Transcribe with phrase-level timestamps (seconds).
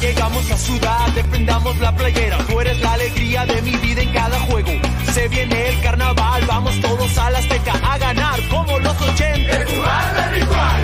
[0.00, 2.38] llegamos a Ciudad, defendamos la playera.
[2.46, 4.70] Tú eres la alegría de mi vida en cada juego.
[5.12, 9.56] Se viene el carnaval, vamos todos a la Azteca a ganar como los 80.
[9.56, 10.82] El jugar de ritual,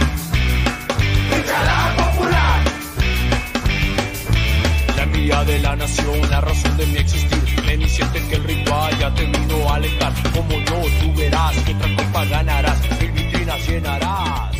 [1.64, 2.60] la popular.
[4.96, 7.62] La mía de la nación, la razón de mi existir.
[7.66, 10.12] Ven y siente que el ritual ya te vino a alentar.
[10.32, 14.53] Como yo, tú verás que otra copa ganarás, mil vitrinas llenarás.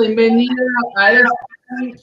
[0.00, 0.54] Bienvenida
[0.96, 2.02] a este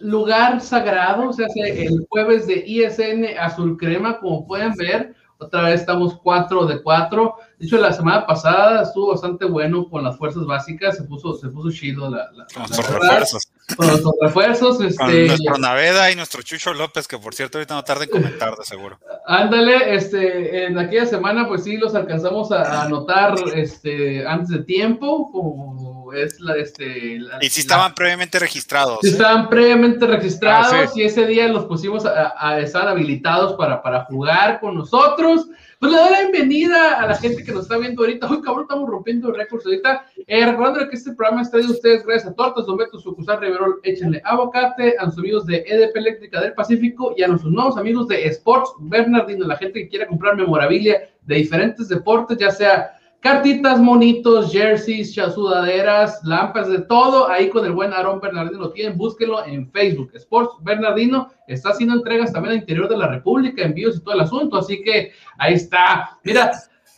[0.00, 5.80] lugar sagrado, o sea, el jueves de ISN Azul Crema, como pueden ver, otra vez
[5.80, 7.34] estamos 4 de 4.
[7.58, 11.48] De hecho, la semana pasada estuvo bastante bueno con las fuerzas básicas, se puso, se
[11.48, 13.42] puso chido la, la- Con nuestros refuerzos.
[13.76, 17.74] Con nuestros refuerzos, Con este, nuestro Naveda y nuestro Chucho López, que por cierto ahorita
[17.74, 18.98] no tarda en comentar de seguro.
[19.26, 24.62] Ándale, este, en aquella semana, pues sí, los alcanzamos a a anotar este, antes de
[24.64, 28.98] tiempo, como es la, este, la- Y si estaban previamente registrados.
[29.04, 29.08] ¿eh?
[29.08, 31.00] estaban previamente registrados Ah, sí.
[31.00, 35.46] y ese día los pusimos a, a estar habilitados para, para jugar con nosotros.
[35.80, 38.30] Pues le doy la bienvenida a la gente que nos está viendo ahorita.
[38.30, 40.06] Uy, cabrón, estamos rompiendo récords ahorita.
[40.26, 43.80] Eh, recordando que este programa está a ustedes gracias a Tortas, Don Beto, Sucursal Riverol,
[43.82, 48.08] échenle aguacate, a nuestros amigos de EDP Eléctrica del Pacífico y a nuestros nuevos amigos
[48.08, 53.80] de Sports Bernardino, la gente que quiera comprar memorabilia de diferentes deportes, ya sea cartitas,
[53.80, 57.30] monitos, jerseys, sudaderas, lámparas, de todo.
[57.30, 58.98] Ahí con el buen Aarón Bernardino lo tienen.
[58.98, 60.10] Búsquenlo en Facebook.
[60.12, 64.20] Sports Bernardino está haciendo entregas también al interior de la República, envíos y todo el
[64.20, 64.58] asunto.
[64.58, 66.18] Así que ahí está.
[66.22, 66.52] Mira,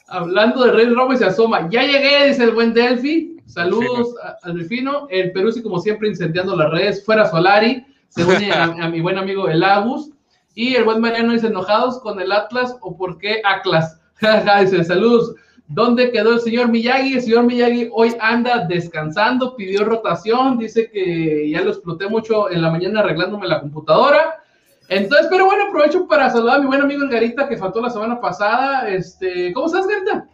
[0.08, 1.68] hablando de Rey Roma y se asoma.
[1.70, 3.36] Ya llegué, dice el buen Delphi.
[3.46, 5.06] Saludos a- al Delfino.
[5.08, 7.04] El Perú, sí, como siempre, incendiando las redes.
[7.04, 7.86] Fuera Solari.
[8.08, 10.10] Se une a, a mi buen amigo el Agus.
[10.56, 14.00] Y el buen Mariano dice, enojados con el Atlas o por qué Atlas.
[14.60, 15.32] dice, saludos.
[15.68, 17.14] ¿Dónde quedó el señor Miyagi?
[17.14, 22.62] El señor Miyagi hoy anda descansando, pidió rotación, dice que ya lo exploté mucho en
[22.62, 24.42] la mañana arreglándome la computadora.
[24.88, 27.90] Entonces, pero bueno, aprovecho para saludar a mi buen amigo el Garita que faltó la
[27.90, 28.88] semana pasada.
[28.88, 30.28] Este, ¿Cómo estás, Garita?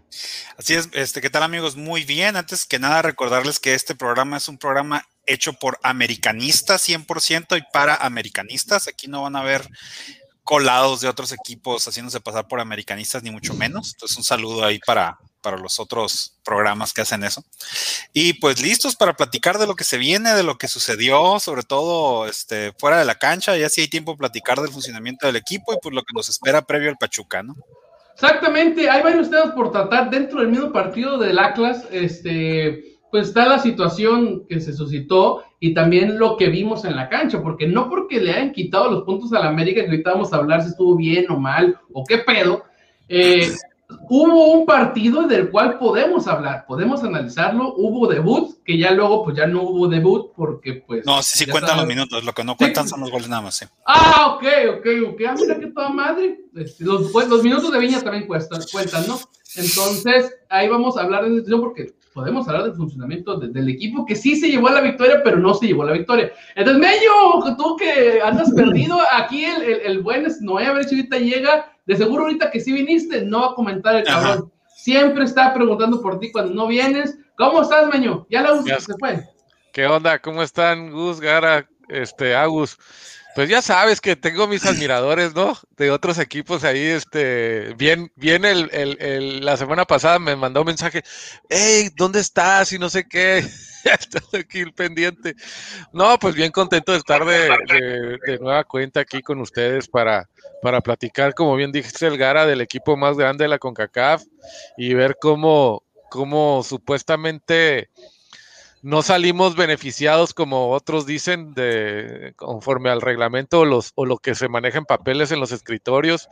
[0.59, 1.77] Así es, este, ¿qué tal amigos?
[1.77, 2.37] Muy bien.
[2.37, 7.63] Antes que nada, recordarles que este programa es un programa hecho por americanistas 100% y
[7.73, 8.89] para americanistas.
[8.89, 9.67] Aquí no van a ver
[10.45, 13.93] colados de otros equipos haciéndose pasar por americanistas, ni mucho menos.
[13.95, 17.45] Entonces, un saludo ahí para, para los otros programas que hacen eso.
[18.13, 21.63] Y pues listos para platicar de lo que se viene, de lo que sucedió, sobre
[21.63, 23.57] todo este, fuera de la cancha.
[23.57, 26.29] Ya sí hay tiempo de platicar del funcionamiento del equipo y pues lo que nos
[26.29, 27.55] espera previo al Pachuca, ¿no?
[28.15, 31.85] Exactamente, hay varios temas por tratar dentro del mismo partido del Atlas.
[31.91, 37.11] Este, pues está la situación que se suscitó y también lo que vimos en la
[37.11, 40.33] cancha, porque no porque le hayan quitado los puntos a la América, que ahorita vamos
[40.33, 42.65] a hablar si estuvo bien o mal o qué pedo.
[43.09, 43.53] eh,
[44.09, 47.75] hubo un partido del cual podemos hablar, podemos analizarlo.
[47.77, 51.05] Hubo debut, que ya luego, pues ya no hubo debut, porque pues.
[51.05, 53.57] No, sí, sí cuentan los minutos, lo que no cuentan son los goles nada más,
[53.57, 53.67] sí.
[53.87, 54.45] Ah, ok,
[54.79, 55.21] ok, ok.
[55.29, 56.41] Ah, mira que toda madre.
[56.55, 59.19] Este, los, pues, los minutos de Viña también cuestan, cuentan, ¿no?
[59.57, 63.69] Entonces, ahí vamos a hablar de esa situación porque podemos hablar del funcionamiento de- del
[63.69, 66.33] equipo que sí se llevó a la victoria, pero no se llevó a la victoria.
[66.55, 70.97] Entonces, Mello, tú que andas perdido, aquí el, el, el buen Noé, a ver si
[70.97, 71.69] ahorita llega.
[71.85, 74.21] De seguro ahorita que sí viniste, no va a comentar el Ajá.
[74.23, 74.53] cabrón.
[74.77, 77.19] Siempre está preguntando por ti cuando no vienes.
[77.37, 78.27] ¿Cómo estás, Meño?
[78.31, 78.79] Ya la Ya.
[78.79, 79.25] se fue.
[79.73, 80.19] ¿Qué onda?
[80.21, 82.79] ¿Cómo están, Gus, Gara, este, Agus?
[83.35, 85.57] Pues ya sabes que tengo mis admiradores, ¿no?
[85.77, 90.61] De otros equipos ahí, este, bien, bien el, el- el- la semana pasada me mandó
[90.61, 91.03] un mensaje,
[91.49, 92.73] hey, ¿dónde estás?
[92.73, 93.39] Y no sé qué,
[93.85, 95.35] estoy aquí pendiente.
[95.93, 100.29] No, pues bien contento de estar de nueva cuenta aquí con ustedes para,
[100.61, 104.23] para platicar, como bien dijiste, el Gara, del equipo más grande de la CONCACAF
[104.77, 107.89] y ver cómo, cómo supuestamente
[108.83, 114.35] no salimos beneficiados como otros dicen de conforme al reglamento o, los, o lo que
[114.35, 116.29] se maneja en papeles en los escritorios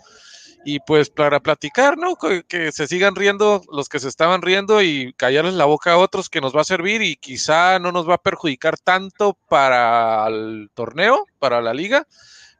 [0.64, 2.16] y pues para platicar, ¿no?
[2.16, 6.28] Que, se sigan riendo los que se estaban riendo y callarles la boca a otros
[6.28, 10.70] que nos va a servir y quizá no nos va a perjudicar tanto para el
[10.74, 12.06] torneo, para la liga,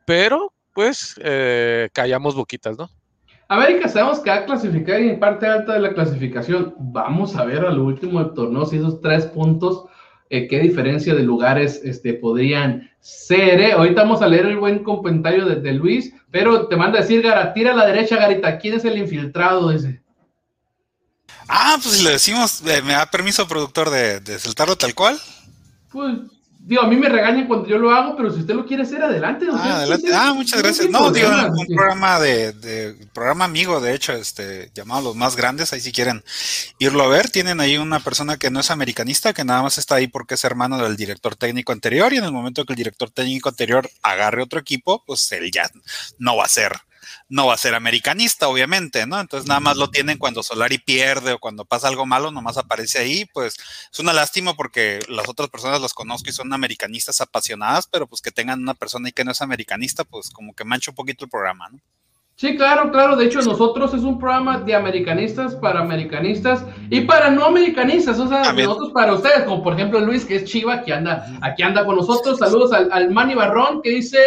[0.06, 2.88] pero pues eh, callamos boquitas, ¿no?
[3.50, 6.72] América sabemos que va a clasificar y en parte alta de la clasificación.
[6.78, 9.86] Vamos a ver al último del torneo si esos tres puntos,
[10.28, 13.60] eh, qué diferencia de lugares este, podrían ser.
[13.60, 13.72] Eh?
[13.72, 17.52] Ahorita vamos a leer el buen comentario de, Luis, pero te manda a decir, Gara,
[17.52, 18.56] tira a la derecha, Garita.
[18.56, 20.00] ¿Quién es el infiltrado ese?
[21.48, 25.18] Ah, pues si le decimos, eh, ¿me da permiso, productor, de, de saltarlo tal cual?
[25.90, 26.18] Pues
[26.62, 29.02] Digo, a mí me regañan cuando yo lo hago, pero si usted lo quiere hacer,
[29.02, 29.46] adelante.
[29.50, 30.10] Ah, adelante.
[30.14, 30.90] ah muchas gracias.
[30.90, 35.80] No, digo, un programa de, programa amigo, de hecho, este, llamado Los Más Grandes, ahí
[35.80, 36.22] si quieren
[36.78, 39.96] irlo a ver, tienen ahí una persona que no es americanista, que nada más está
[39.96, 43.10] ahí porque es hermano del director técnico anterior, y en el momento que el director
[43.10, 45.68] técnico anterior agarre otro equipo, pues él ya
[46.18, 46.72] no va a ser
[47.30, 49.20] no va a ser americanista, obviamente, ¿no?
[49.20, 52.98] Entonces nada más lo tienen cuando Solari pierde o cuando pasa algo malo, nomás aparece
[52.98, 53.56] ahí, pues
[53.90, 58.20] es una lástima porque las otras personas las conozco y son americanistas apasionadas, pero pues
[58.20, 61.24] que tengan una persona y que no es americanista, pues como que mancha un poquito
[61.24, 61.78] el programa, ¿no?
[62.34, 63.16] Sí, claro, claro.
[63.16, 68.18] De hecho, nosotros es un programa de americanistas para americanistas y para no americanistas.
[68.18, 71.62] O sea, nosotros para ustedes, como por ejemplo Luis, que es Chiva, que anda, aquí
[71.62, 72.38] anda con nosotros.
[72.38, 74.18] Saludos al, al Manny Barrón, que dice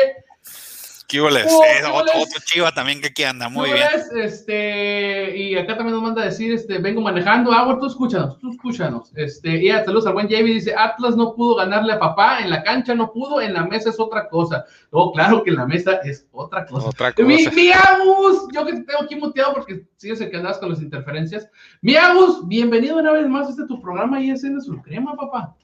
[1.08, 1.46] ¿Qué oh, eh,
[1.92, 2.14] otro,
[2.46, 3.88] chiva también que aquí anda, muy bien.
[4.16, 8.52] Este, y acá también nos manda a decir, este, vengo manejando, agua, tú escúchanos, tú
[8.52, 9.12] escúchanos.
[9.16, 12.64] Este, y saludos al buen Javi, dice, Atlas no pudo ganarle a papá, en la
[12.64, 14.66] cancha no pudo, en la mesa es otra cosa.
[14.92, 16.88] No, claro que en la mesa es otra cosa.
[16.88, 17.28] Otra cosa.
[17.28, 20.70] Mi, mi Agus, yo que te tengo aquí muteado porque sigues el que andas con
[20.70, 21.50] las interferencias.
[21.82, 25.16] Mi Agus, bienvenido una vez más a este tu programa y es en su crema,
[25.16, 25.56] papá.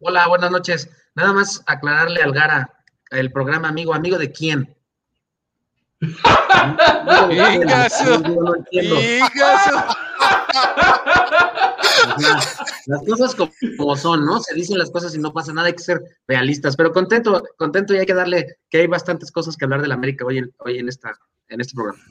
[0.00, 0.90] Hola, buenas noches.
[1.14, 2.73] Nada más aclararle al Gara,
[3.10, 4.74] el programa Amigo, ¿amigo de quién?
[12.86, 14.40] las cosas como, son, ¿no?
[14.40, 17.94] Se dicen las cosas y no pasa nada, hay que ser realistas, pero contento, contento
[17.94, 20.52] y hay que darle que hay bastantes cosas que hablar de la América hoy en,
[20.58, 21.18] hoy en, esta,
[21.48, 22.02] en este programa.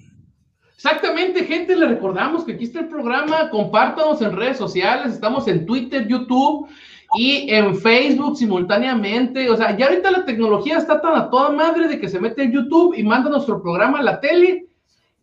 [0.76, 5.66] Exactamente, gente, le recordamos que aquí está el programa, compártanos en redes sociales, estamos en
[5.66, 6.68] Twitter, YouTube,
[7.16, 9.50] y en Facebook simultáneamente.
[9.50, 12.44] O sea, ya ahorita la tecnología está tan a toda madre de que se mete
[12.44, 14.68] en YouTube y manda nuestro programa a la tele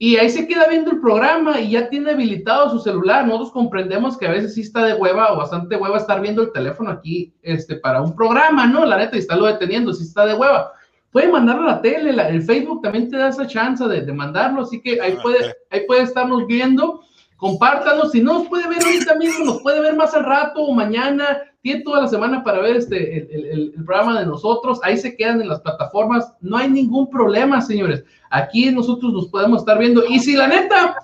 [0.02, 3.26] y ahí se queda viendo el programa y ya tiene habilitado su celular.
[3.26, 6.52] Nosotros comprendemos que a veces sí está de hueva o bastante hueva estar viendo el
[6.52, 8.86] teléfono aquí este, para un programa, ¿no?
[8.86, 10.72] La neta, y está lo deteniendo, si está de hueva.
[11.10, 14.62] Puede mandarlo a la tele, el Facebook también te da esa chance de, de mandarlo,
[14.62, 17.02] así que ahí puede, ahí puede estarnos viendo
[17.40, 20.74] compártanos, si no nos puede ver ahorita mismo, nos puede ver más al rato o
[20.74, 25.40] mañana, tiene toda la semana para ver este, el, programa de nosotros, ahí se quedan
[25.40, 30.18] en las plataformas, no hay ningún problema, señores, aquí nosotros nos podemos estar viendo, y
[30.20, 30.96] si la neta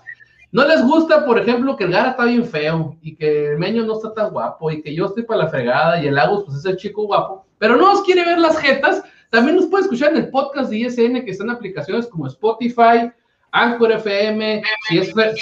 [0.52, 3.86] no les gusta, por ejemplo, que el Gara está bien feo, y que el Meño
[3.86, 6.58] no está tan guapo, y que yo estoy para la fregada, y el Agus pues
[6.58, 10.10] es el chico guapo, pero no os quiere ver las jetas, también nos puede escuchar
[10.10, 13.10] en el podcast de ISN, que están aplicaciones como Spotify,
[13.56, 14.98] Anchor FM, si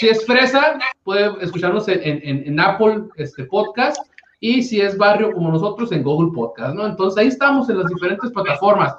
[0.09, 3.99] es, fresa, puede escucharnos en, Apple este, Podcast
[4.41, 6.87] y si es barrio como nosotros en Google Podcast, ¿no?
[6.87, 8.95] Entonces ahí estamos en las diferentes plataformas.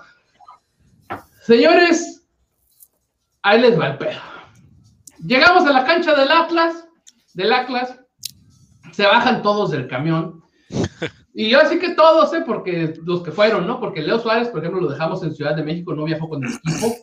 [1.41, 2.27] Señores,
[3.41, 4.19] ahí les va el pedo.
[5.25, 6.87] Llegamos a la cancha del Atlas,
[7.33, 7.99] del Atlas,
[8.91, 10.43] se bajan todos del camión.
[11.33, 12.43] Y yo así que todos, ¿eh?
[12.45, 13.79] Porque los que fueron, ¿no?
[13.79, 16.49] Porque Leo Suárez, por ejemplo, lo dejamos en Ciudad de México, no viajó con el
[16.53, 16.95] equipo.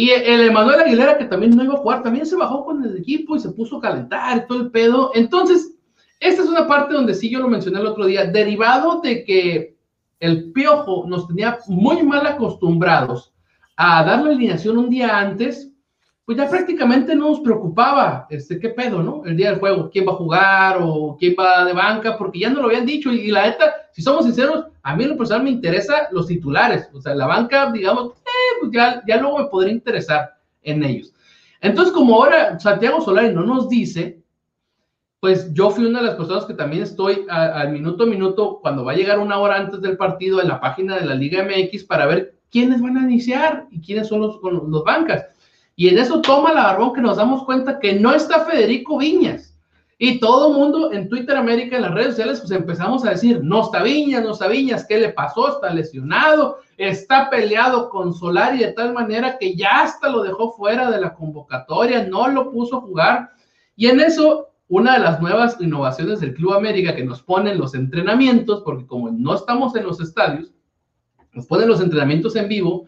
[0.00, 2.98] Y el Emanuel Aguilera, que también no iba a jugar, también se bajó con el
[2.98, 5.10] equipo y se puso a calentar todo el pedo.
[5.12, 5.74] Entonces,
[6.20, 9.76] esta es una parte donde sí yo lo mencioné el otro día, derivado de que
[10.20, 13.34] el piojo nos tenía muy mal acostumbrados
[13.76, 15.72] a dar la alineación un día antes,
[16.24, 19.24] pues ya prácticamente no nos preocupaba, este, qué pedo, ¿no?
[19.24, 22.50] El día del juego, quién va a jugar o quién va de banca, porque ya
[22.50, 23.10] no lo habían dicho.
[23.10, 26.88] Y, la neta, si somos sinceros, a mí en lo personal me interesa los titulares,
[26.94, 28.12] o sea, la banca, digamos,
[28.60, 31.12] pues ya, ya luego me podría interesar en ellos.
[31.60, 34.22] Entonces, como ahora Santiago Solari no nos dice,
[35.20, 38.84] pues yo fui una de las personas que también estoy al minuto a minuto, cuando
[38.84, 41.84] va a llegar una hora antes del partido, en la página de la Liga MX
[41.84, 45.26] para ver quiénes van a iniciar y quiénes son los, los bancas.
[45.74, 49.56] Y en eso toma la barbón que nos damos cuenta que no está Federico Viñas.
[50.00, 53.40] Y todo el mundo en Twitter América, en las redes sociales, pues empezamos a decir,
[53.42, 55.48] no está Viñas, no está Viñas, ¿qué le pasó?
[55.48, 60.90] Está lesionado, está peleado con Solari de tal manera que ya hasta lo dejó fuera
[60.90, 63.30] de la convocatoria, no lo puso a jugar.
[63.74, 67.74] Y en eso, una de las nuevas innovaciones del Club América que nos ponen los
[67.74, 70.52] entrenamientos, porque como no estamos en los estadios,
[71.32, 72.86] nos ponen los entrenamientos en vivo,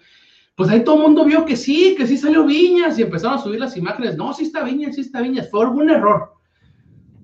[0.55, 3.43] pues ahí todo el mundo vio que sí, que sí salió Viñas y empezaron a
[3.43, 4.17] subir las imágenes.
[4.17, 6.35] No, sí está Viñas, sí está Viñas, fue algún error.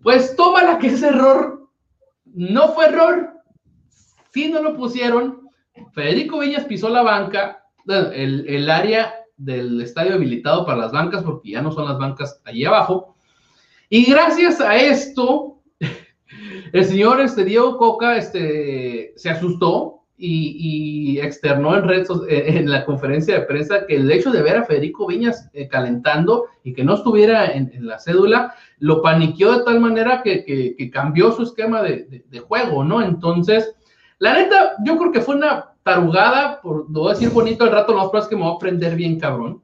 [0.02, 1.68] Pues tómala que ese error
[2.25, 3.35] no fue error,
[4.32, 5.46] sí no lo pusieron.
[5.97, 11.62] Federico Viñas pisó la banca, el, área del estadio habilitado para las bancas, porque ya
[11.62, 13.17] no son las bancas allí abajo.
[13.88, 15.62] Y gracias a esto,
[16.75, 22.85] el señor este, Diego Coca este, se asustó y, externó en, red, eh, en la
[22.85, 26.85] conferencia de prensa que el hecho de ver a Federico Viñas eh, calentando y que
[26.85, 32.23] no estuviera en, la cédula, lo paniqueó de tal manera que, cambió su esquema de,
[32.47, 33.03] juego, ¿no?
[33.03, 33.75] Entonces,
[34.19, 37.95] la neta, yo creo que fue una tarugada, por, lo a decir bonito al rato,
[37.95, 39.62] no, pero es que me voy a aprender bien cabrón.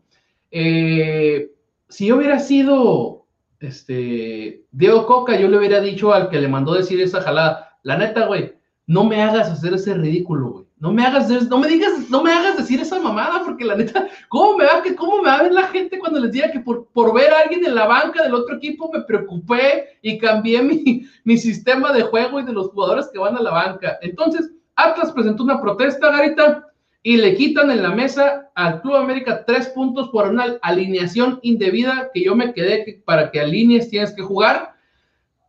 [0.52, 1.50] Eh,
[1.88, 3.26] si yo hubiera sido
[3.59, 7.97] este, Diego Coca, yo le hubiera dicho al que le mandó decir esa jalada, la
[7.97, 8.55] neta, güey,
[8.87, 10.67] no me hagas hacer ese ridículo, güey.
[10.79, 14.07] No me hagas, no me digas, no me hagas decir esa mamada, porque la neta,
[14.29, 16.87] ¿cómo me va, cómo me va a ver la gente cuando les diga que por,
[16.93, 21.05] por ver a alguien en la banca del otro equipo me preocupé y cambié mi,
[21.25, 23.99] mi sistema de juego y de los jugadores que van a la banca?
[24.02, 26.69] Entonces, Atlas presentó una protesta, Garita,
[27.02, 32.11] y le quitan en la mesa al Club América tres puntos por una alineación indebida
[32.14, 34.73] que yo me quedé que para que alinees tienes que jugar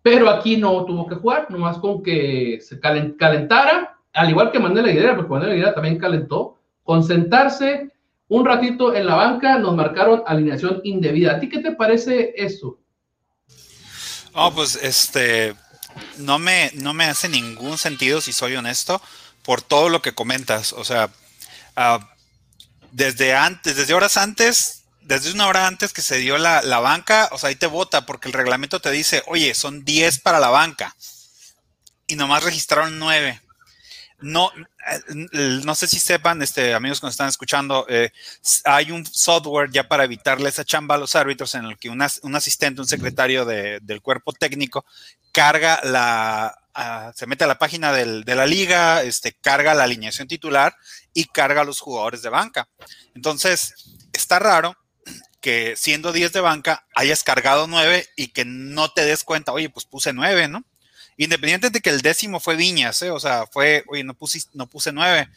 [0.03, 4.86] pero aquí no tuvo que jugar, nomás con que se calentara, al igual que Manuel
[4.86, 7.89] Aguilera, porque Manuel Aguilera también calentó, con sentarse
[8.27, 11.32] un ratito en la banca, nos marcaron alineación indebida.
[11.32, 12.80] ¿A ti qué te parece eso?
[14.36, 15.53] No, pues este,
[16.18, 19.02] no me, no me hace ningún sentido, si soy honesto,
[19.44, 20.74] por todo lo que comentas.
[20.74, 21.10] O sea,
[21.76, 22.00] ah,
[22.92, 27.38] desde antes, desde horas antes, desde una hora antes que se dio la, banca, o
[27.38, 30.96] sea, ahí te vota porque el reglamento te dice, oye, son 10 para la banca
[32.08, 33.42] y nomás registraron 9.
[34.24, 38.12] No, eh, no sé si sepan, este, amigos que nos están escuchando, eh,
[38.63, 42.01] hay un software ya para evitarle esa chamba a los árbitros en el que un
[42.01, 44.86] asistente, un secretario del cuerpo técnico
[45.34, 50.27] carga la, ah, se mete a la página de la liga, este, carga la alineación
[50.27, 50.74] titular
[51.13, 52.70] y carga a los jugadores de banca.
[53.15, 53.74] Entonces,
[54.13, 54.77] está raro
[55.42, 59.70] que siendo 10 de banca hayas cargado 9 y que no te des cuenta, oye,
[59.70, 60.63] pues puse 9, ¿no?
[61.17, 63.12] Independiente de que el décimo fue Viñas, ¿eh?
[63.12, 65.29] o sea, fue, oye, no, puse, no puse 9.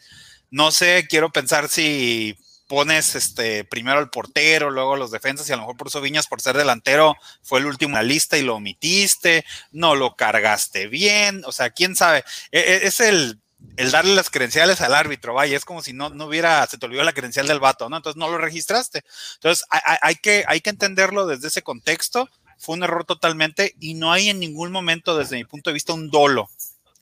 [0.49, 5.55] No sé, quiero pensar si pones este primero al portero, luego los defensas, y a
[5.55, 8.41] lo mejor por eso Viñas, por ser delantero, fue el último en la lista y
[8.41, 12.23] lo omitiste, no lo cargaste bien, o sea, quién sabe.
[12.51, 13.39] E, e, es el
[13.75, 16.85] el darle las credenciales al árbitro, vaya, es como si no, no hubiera, se te
[16.85, 17.97] olvidó la credencial del vato, ¿no?
[17.97, 19.03] Entonces no lo registraste.
[19.35, 22.29] Entonces hay, que, hay que entenderlo desde ese contexto.
[22.57, 25.93] Fue un error totalmente y no hay en ningún momento, desde mi punto de vista,
[25.93, 26.49] un dolo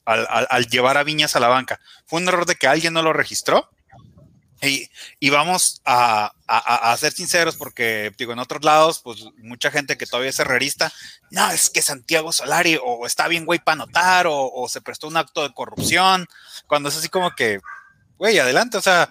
[0.06, 1.80] al, llevar a Viñas a la banca.
[2.06, 3.70] Fue un error de que alguien no lo registró
[4.62, 6.32] y, vamos a,
[6.98, 10.92] ser sinceros, porque digo, en otros lados, pues mucha gente que todavía es herrerista,
[11.30, 15.18] no, es que Santiago Solari o está bien güey para anotar o, se prestó un
[15.18, 16.28] acto de corrupción,
[16.68, 17.60] cuando es así como que,
[18.18, 19.10] güey, adelante, o sea,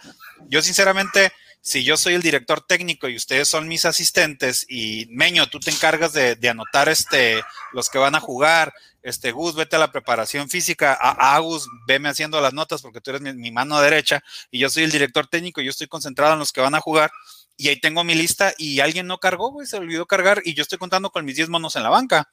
[0.49, 1.33] yo sinceramente,
[1.65, 5.71] si yo soy el director técnico y ustedes son mis asistentes y Meño, tú te
[5.71, 7.43] encargas de, anotar este,
[7.73, 12.11] los que van a jugar este, Gus, vete a la preparación física, a Agus, veme
[12.11, 15.63] haciendo las notas porque tú eres mi, mano derecha y yo soy el director técnico
[15.63, 17.11] y yo estoy concentrado en los que van a jugar
[17.57, 20.63] y ahí tengo mi lista y alguien no cargó, güey, se olvidó cargar y yo
[20.63, 22.29] estoy contando con mis 10 monos en la banca.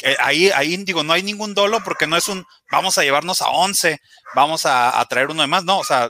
[0.00, 3.42] Eh, ahí, ahí digo, no hay ningún dolo porque no es un vamos a llevarnos
[3.42, 4.00] a 11,
[4.36, 6.08] vamos a, traer uno de más, no, o sea,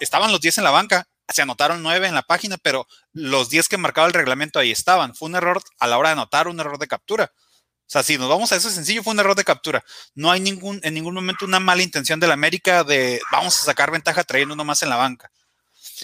[0.00, 3.68] estaban los 10 en la banca, se anotaron 9 en la página, pero los 10
[3.68, 5.14] que marcaba el reglamento ahí estaban.
[5.14, 7.32] Fue un error a la hora de anotar, un error de captura.
[7.88, 9.82] O sea, si nos vamos a eso sencillo, fue un error de captura.
[10.14, 13.64] No hay ningún, en ningún momento una mala intención de la América de vamos a
[13.64, 15.30] sacar ventaja trayendo uno más en la banca.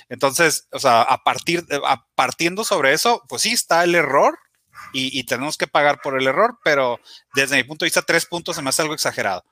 [0.09, 4.39] Entonces, o sea, a partir, a partiendo sobre eso, pues sí está el error
[4.93, 7.01] y, tenemos que pagar por el error, pero
[7.35, 9.45] desde mi punto de vista, tres puntos se me hace algo exagerado.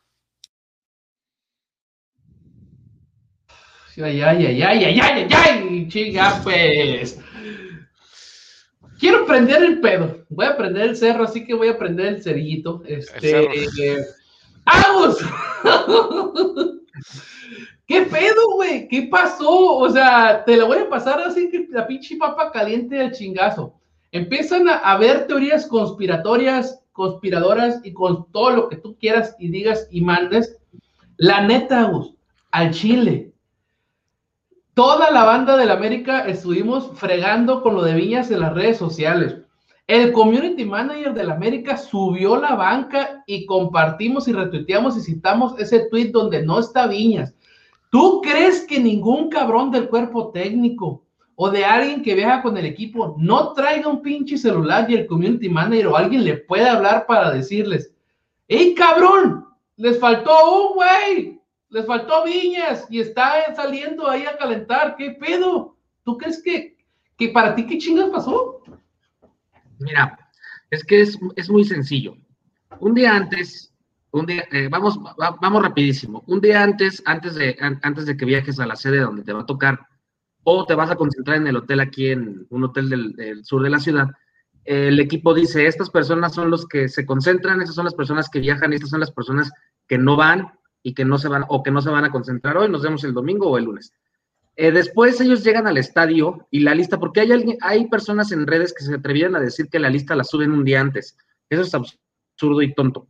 [3.96, 7.18] Ay, ay, ay, ay, ay, ay, ay, chinga, pues
[8.98, 10.24] quiero prender el pedo.
[10.30, 12.82] Voy a prender el cerro, así que voy a prender el cerillito.
[12.86, 13.98] Este.
[14.64, 15.18] ¡Agus!
[17.86, 18.88] ¿Qué pedo, güey?
[18.88, 19.76] ¿Qué pasó?
[19.76, 23.74] O sea, te la voy a pasar así que la pinche papa caliente al chingazo.
[24.12, 29.88] Empiezan a haber teorías conspiratorias, conspiradoras y con todo lo que tú quieras y digas
[29.90, 30.56] y mandes.
[31.16, 32.14] La neta, Agus,
[32.52, 33.31] al Chile,
[34.74, 39.36] toda la banda del América estuvimos fregando con lo de Viñas en las redes sociales.
[39.86, 45.88] El community manager del América subió la banca y compartimos y retuiteamos y citamos ese
[45.90, 47.34] tweet donde no está Viñas.
[47.90, 52.66] ¿Tú crees que ningún cabrón del cuerpo técnico o de alguien que viaja con el
[52.66, 57.06] equipo, no traiga un pinche celular y el community manager o alguien le puede hablar
[57.06, 57.92] para decirles,
[58.48, 59.46] ¡Ey, cabrón!
[59.76, 61.31] Les faltó un güey,
[61.72, 65.76] les faltó Viñas y está saliendo ahí a calentar, ¿qué pedo?
[66.04, 66.76] ¿Tú crees que,
[67.16, 68.62] que para ti qué chingas pasó?
[69.78, 70.18] Mira,
[70.70, 72.16] es que es, es muy sencillo.
[72.78, 73.72] Un día antes,
[74.10, 76.22] un día, eh, vamos, va- vamos rapidísimo.
[76.26, 79.32] Un día antes, antes de, an- antes de que viajes a la sede donde te
[79.32, 79.86] va a tocar,
[80.44, 83.62] o te vas a concentrar en el hotel aquí en un hotel del, del sur
[83.62, 84.08] de la ciudad,
[84.64, 88.40] el equipo dice, estas personas son los que se concentran, estas son las personas que
[88.40, 89.50] viajan, estas son las personas
[89.88, 90.52] que no van
[90.82, 93.04] y que no se van, o que no se van a concentrar hoy, nos vemos
[93.04, 93.92] el domingo o el lunes.
[94.56, 98.46] Eh, después ellos llegan al estadio y la lista, porque hay, alguien, hay personas en
[98.46, 101.16] redes que se atrevían a decir que la lista la suben un día antes.
[101.48, 103.08] Eso es absurdo y tonto.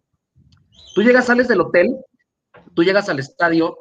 [0.95, 1.97] Tú llegas, sales del hotel,
[2.75, 3.79] tú llegas al estadio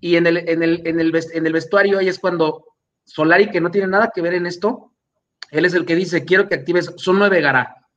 [0.00, 2.64] y en el, en el, en el, en el vestuario ahí es cuando
[3.04, 4.92] Solari, que no tiene nada que ver en esto,
[5.50, 7.88] él es el que dice, quiero que actives, son nueve Gara,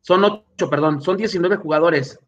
[0.00, 2.18] son ocho, perdón, son 19 jugadores.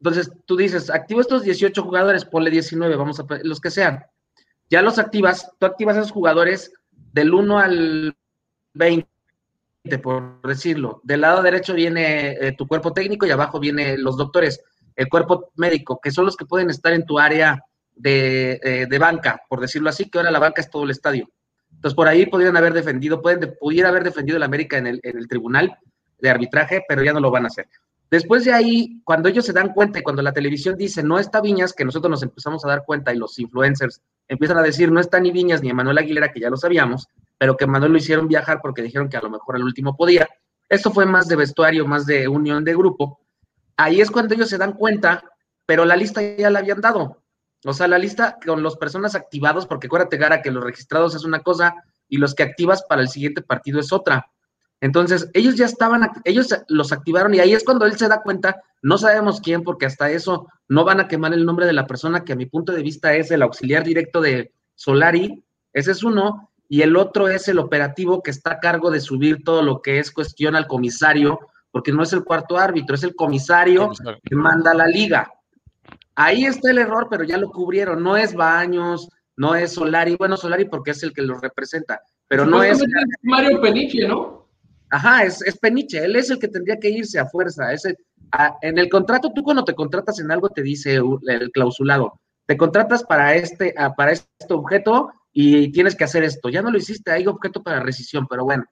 [0.00, 4.02] Entonces tú dices, activo estos 18 jugadores, ponle 19, vamos a, los que sean.
[4.70, 6.72] Ya los activas, tú activas a esos jugadores
[7.12, 8.16] del 1 al
[8.74, 9.06] 20,
[10.02, 11.00] por decirlo.
[11.04, 14.62] Del lado derecho viene eh, tu cuerpo técnico y abajo vienen los doctores,
[14.96, 17.62] el cuerpo médico, que son los que pueden estar en tu área
[17.94, 21.28] de, eh, de banca, por decirlo así, que ahora la banca es todo el estadio.
[21.74, 25.00] Entonces, por ahí podrían haber defendido, pueden, de- pudiera haber defendido el América en el,
[25.02, 25.78] en el tribunal
[26.18, 27.66] de arbitraje, pero ya no lo van a hacer.
[28.10, 31.40] Después de ahí, cuando ellos se dan cuenta y cuando la televisión dice no está
[31.40, 35.00] Viñas, que nosotros nos empezamos a dar cuenta y los influencers empiezan a decir no
[35.00, 37.06] está ni Viñas ni Emanuel Aguilera, que ya lo sabíamos,
[37.38, 40.28] pero que Manuel lo hicieron viajar porque dijeron que a lo mejor al último podía.
[40.68, 43.20] Esto fue más de vestuario, más de unión de grupo.
[43.76, 45.24] Ahí es cuando ellos se dan cuenta,
[45.64, 47.22] pero la lista ya la habían dado.
[47.64, 51.24] O sea, la lista con los personas activados, porque acuérdate, Gara, que los registrados es
[51.24, 51.74] una cosa
[52.08, 54.30] y los que activas para el siguiente partido es otra.
[54.80, 58.62] Entonces, ellos ya estaban, ellos los activaron y ahí es cuando él se da cuenta,
[58.82, 62.24] no sabemos quién, porque hasta eso no van a quemar el nombre de la persona
[62.24, 66.50] que a mi punto de vista es el auxiliar directo de Solari, ese es uno,
[66.66, 69.98] y el otro es el operativo que está a cargo de subir todo lo que
[69.98, 71.40] es cuestión al comisario,
[71.70, 73.90] porque no es el cuarto árbitro, es el comisario
[74.24, 75.30] que manda la liga.
[76.14, 80.36] Ahí está el error, pero ya lo cubrieron, no es Baños, no es Solari, bueno,
[80.36, 82.82] Solari porque es el que lo representa, pero no es...
[83.22, 84.48] Mario Peniche, ¿no?
[84.90, 87.72] Ajá, es, es Peniche, él es el que tendría que irse a fuerza.
[87.72, 87.96] Ese,
[88.62, 93.04] en el contrato, tú cuando te contratas en algo te dice el clausulado, te contratas
[93.04, 96.48] para este, para este objeto y tienes que hacer esto.
[96.48, 98.64] Ya no lo hiciste, hay objeto para rescisión, pero bueno.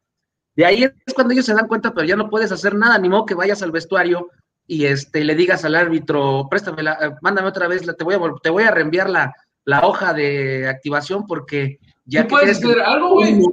[0.56, 3.08] De ahí es cuando ellos se dan cuenta, pero ya no puedes hacer nada, ni
[3.08, 4.28] modo que vayas al vestuario
[4.66, 8.20] y este, le digas al árbitro, préstame, la, mándame otra vez, la- te voy a,
[8.42, 9.32] te voy a reenviar la,
[9.64, 13.34] la hoja de activación porque ya ¿Tú puedes que- hacer algo, güey?
[13.40, 13.44] ¿Sí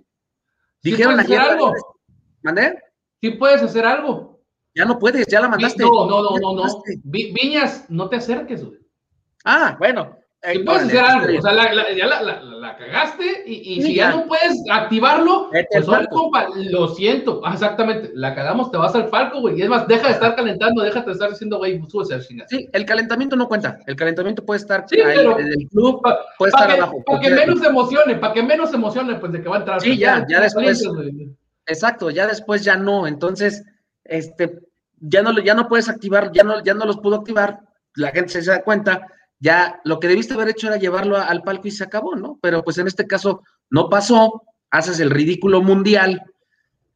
[0.82, 1.74] Dijeron hacer ayer, algo?
[2.46, 2.80] ¿Mandé?
[3.22, 4.40] Sí puedes hacer algo.
[4.74, 5.84] Ya no puedes, ya la mandaste.
[5.84, 6.84] No, no, no, no, no.
[7.04, 8.80] Vi- Viñas, no te acerques, güey.
[9.44, 10.18] Ah, bueno.
[10.44, 11.40] Sí eh, puedes órale, hacer algo.
[11.40, 14.10] O sea, la, la- ya la, la- cagaste y, y Sí, si ya.
[14.12, 14.18] ya.
[14.18, 17.42] no puedes activarlo, pues compa, lo siento.
[17.46, 18.12] Ah, exactamente.
[18.14, 19.58] La cagamos, te vas al falco, güey.
[19.58, 22.50] Y es más, deja de estar calentando, déjate de estar diciendo, güey, súbese al chingas.
[22.50, 23.80] Sí, el calentamiento no cuenta.
[23.88, 26.82] El calentamiento puede estar Sí, ahí pero- en el club, Pa- puede Para estar que,
[26.84, 27.04] abajo.
[27.06, 29.60] pa' que menos se emocione, para que menos se emocione, pues de que va a
[29.60, 29.82] entrar.
[29.82, 30.84] Sí, ya, ya después.
[31.68, 33.08] Exacto, ya después ya no.
[33.08, 33.64] Entonces,
[34.04, 34.60] este,
[35.00, 37.62] ya no, ya no puedes activar, ya no, ya no los pudo activar.
[37.96, 39.08] La gente se da cuenta.
[39.40, 42.40] Ya lo que debiste haber hecho era llevarlo al palco y se acabó, ¿no?
[42.42, 44.44] Pero pues en este caso no pasó.
[44.72, 46.22] Haces el ridículo mundial.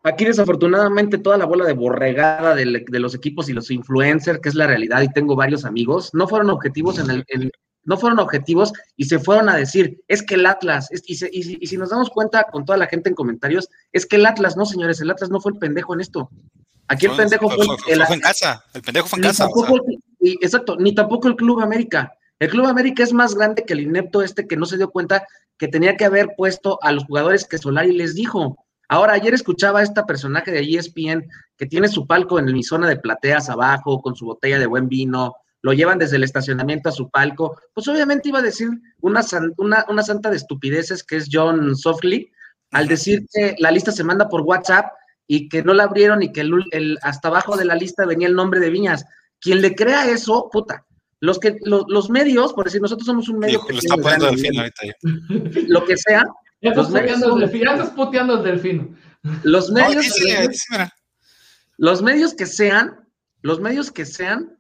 [0.03, 4.55] Aquí desafortunadamente toda la bola de borregada de, los equipos y los influencers, que es
[4.55, 7.51] la realidad, y tengo varios amigos, no fueron objetivos en el,
[7.83, 11.29] no fueron objetivos y se fueron a decir, es que el Atlas, es- y, se-
[11.31, 14.17] y si- y si nos damos cuenta con toda la gente en comentarios, es que
[14.17, 16.29] el Atlas, no señores, el Atlas no fue el pendejo en esto.
[16.87, 18.63] Aquí el pendejo fue, el, fue en casa.
[18.73, 19.45] El pendejo fue en casa.
[20.41, 22.11] exacto, ni tampoco el Club América.
[22.39, 25.25] El Club América es más grande que el inepto este que no se dio cuenta
[25.57, 28.65] que tenía que haber puesto a los jugadores que Solari les dijo.
[28.87, 32.87] Ahora, ayer escuchaba a esta personaje de ESPN que tiene su palco en mi zona
[32.87, 36.91] de plateas abajo, con su botella de buen vino, lo llevan desde el estacionamiento a
[36.93, 37.59] su palco.
[37.73, 38.69] Pues obviamente iba a decir
[39.01, 42.31] una, san- una, una santa de estupideces que es John Softly,
[42.71, 44.85] al decir que la lista se manda por WhatsApp
[45.27, 48.27] y que no la abrieron y que el, el- hasta abajo de la lista venía
[48.27, 49.05] el nombre de Viñas.
[49.41, 50.85] Quien le crea eso, puta.
[51.21, 54.25] Los que lo- los medios, por decir, nosotros somos un medio que lo está poniendo
[54.25, 54.71] gran del fin nivel.
[54.79, 55.63] ahorita ya.
[55.67, 56.23] lo que sea,
[56.61, 58.97] Ya estás son- delfín, ya estás puteando al delfín.
[59.43, 60.93] los medios, dice, dice, mira.
[61.77, 63.05] los medios que sean,
[63.41, 64.57] los medios que sean,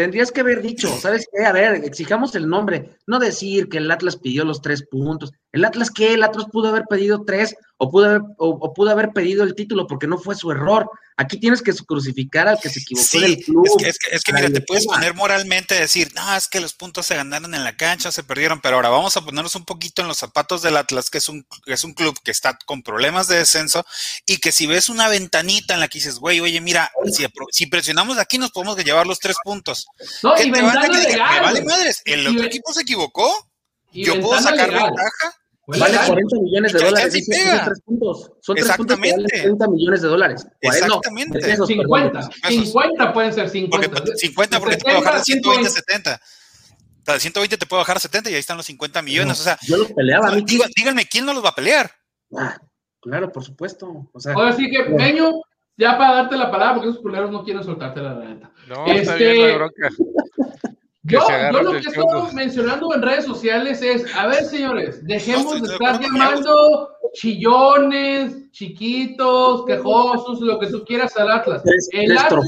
[0.00, 1.44] tendrías que haber dicho, ¿sabes qué?
[1.44, 5.32] A ver, exijamos el nombre, no decir que el Atlas pidió los tres puntos.
[5.52, 6.14] ¿El Atlas qué?
[6.14, 9.54] El Atlas pudo haber pedido tres o pudo haber, o, o pudo haber pedido el
[9.54, 10.88] título porque no fue su error.
[11.16, 13.66] Aquí tienes que crucificar al que se equivocó Sí, del club.
[13.66, 16.34] es que, es que, es que la mira, te puedes poner moralmente a decir, no,
[16.36, 19.20] es que los puntos se ganaron en la cancha, se perdieron, pero ahora vamos a
[19.24, 22.16] ponernos un poquito en los zapatos del Atlas, que es un, que es un club
[22.22, 23.84] que está con problemas de descenso
[24.26, 27.48] y que si ves una ventanita en la que dices, güey, oye, mira, si, apro-
[27.50, 29.86] si presionamos aquí nos podemos llevar los tres puntos.
[30.22, 31.34] No, ¿Qué y te vale ventana que- legal.
[31.34, 31.76] me vale güey.
[31.76, 33.46] madres, el Y otro equipo se equivocó,
[33.92, 34.84] y yo puedo sacar legal.
[34.90, 35.36] ventaja.
[35.70, 36.06] Fue Vale legal.
[36.08, 37.12] 40 millones de dólares.
[37.12, 37.64] son pega.
[37.64, 38.32] tres puntos.
[38.40, 39.42] Son tres puntos que valen Exactamente.
[39.48, 40.44] 30 millones de dólares.
[40.44, 41.38] No, Exactamente.
[41.38, 42.30] de pesos, 50, perdón.
[42.42, 42.50] pesos.
[42.50, 44.16] 50 pueden ser Porque 50.
[44.16, 45.70] 50 porque te puede bajar de 120 a 120.
[45.70, 46.20] 70.
[46.20, 49.40] O sea, de 120 te puede bajar a 70 y ahí están los 50 millones.
[49.40, 50.30] O sea, Yo los peleaba.
[50.36, 51.90] díganme quién no los va a pelear.
[52.36, 52.58] Ah,
[53.00, 54.08] claro, por supuesto.
[54.12, 55.30] O sea, Ahora sí que, Meño,
[55.76, 58.50] ya para darte la palabra, porque esos culeros no quieren soltarte la neta.
[58.68, 59.88] No, está Este- bien la bronca.
[61.04, 61.20] Yo,
[61.62, 65.72] lo que he estado mencionando en redes sociales es, a ver, señores, dejemos No, de
[65.72, 71.62] estar llamando chillones, chiquitos, quejosos, lo que tú quieras al Atlas.
[71.92, 72.46] El Atlas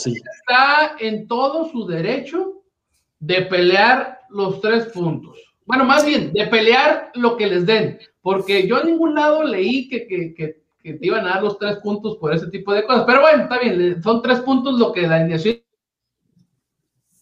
[0.00, 0.14] sí.
[0.14, 2.62] está en todo su derecho
[3.18, 5.36] de pelear los tres puntos.
[5.66, 9.88] Bueno, más bien, de pelear lo que les den, porque yo en ningún lado leí
[9.88, 12.84] que, que, que, que te iban a dar los tres puntos por ese tipo de
[12.84, 13.04] cosas.
[13.04, 15.56] Pero bueno, está bien, son tres puntos lo que la alineación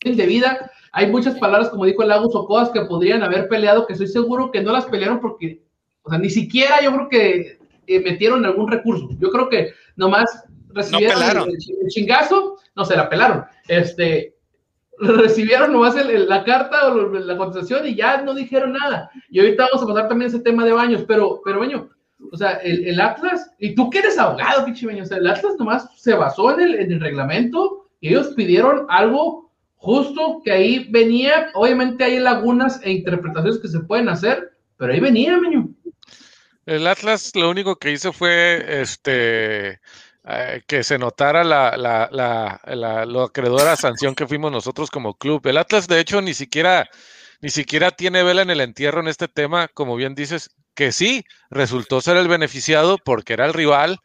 [0.04, 0.70] indebida.
[0.92, 4.08] Hay muchas palabras, como dijo el Lagos o cosas que podrían haber peleado, que estoy
[4.08, 5.62] seguro que no las pelearon porque,
[6.02, 9.08] o sea, ni siquiera yo creo que eh, metieron algún recurso.
[9.18, 11.48] Yo creo que nomás recibieron el- pelaron.
[11.48, 13.44] el, el chingazo, no se la pelaron.
[13.68, 14.36] Este,
[14.98, 19.10] recibieron nomás el- el- la carta o la contestación y ya no dijeron nada.
[19.30, 21.88] Y ahorita vamos a pasar también ese tema de baños, pero, pero Beño,
[22.30, 25.88] o sea, el, Atlas, y tú que eres abogado, pinche o sea, el Atlas nomás
[26.00, 29.41] se basó en el, en el reglamento y ellos pidieron algo
[29.82, 35.00] justo que ahí venía, obviamente hay lagunas e interpretaciones que se pueden hacer, pero ahí
[35.00, 35.70] venía, Beño.
[36.66, 39.80] El Atlas lo único que hizo fue este
[40.24, 45.14] eh, que se notara la, la, la, la, lo acreedora sanción que fuimos nosotros como
[45.14, 45.44] club.
[45.48, 46.88] El Atlas, de hecho, ni siquiera,
[47.40, 51.24] ni siquiera tiene vela en el entierro en este tema, como bien dices, que sí,
[51.50, 53.98] resultó ser el beneficiado porque era el rival,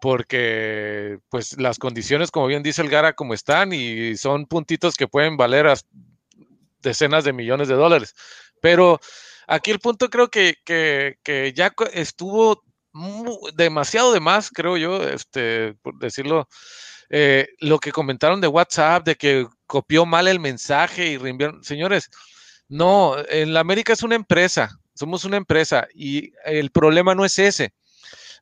[0.00, 5.08] porque pues las condiciones, como bien dice el Gara, como están, y son puntitos que
[5.08, 5.66] pueden valer
[6.80, 8.14] decenas de millones de dólares.
[8.60, 9.00] Pero
[9.46, 12.62] aquí el punto creo que, que, que ya estuvo
[13.54, 16.48] demasiado de más, creo yo, este, por decirlo,
[17.10, 21.62] eh, lo que comentaron de WhatsApp, de que copió mal el mensaje y reenviaron.
[21.62, 22.10] Señores,
[22.68, 27.38] no, en la América es una empresa, somos una empresa y el problema no es
[27.38, 27.72] ese.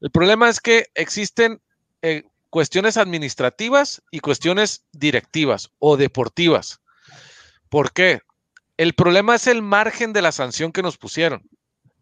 [0.01, 1.61] El problema es que existen
[2.03, 6.81] eh, cuestiones administrativas y cuestiones directivas o deportivas.
[7.69, 8.21] ¿Por qué?
[8.77, 11.49] El problema es el margen de la sanción que nos pusieron.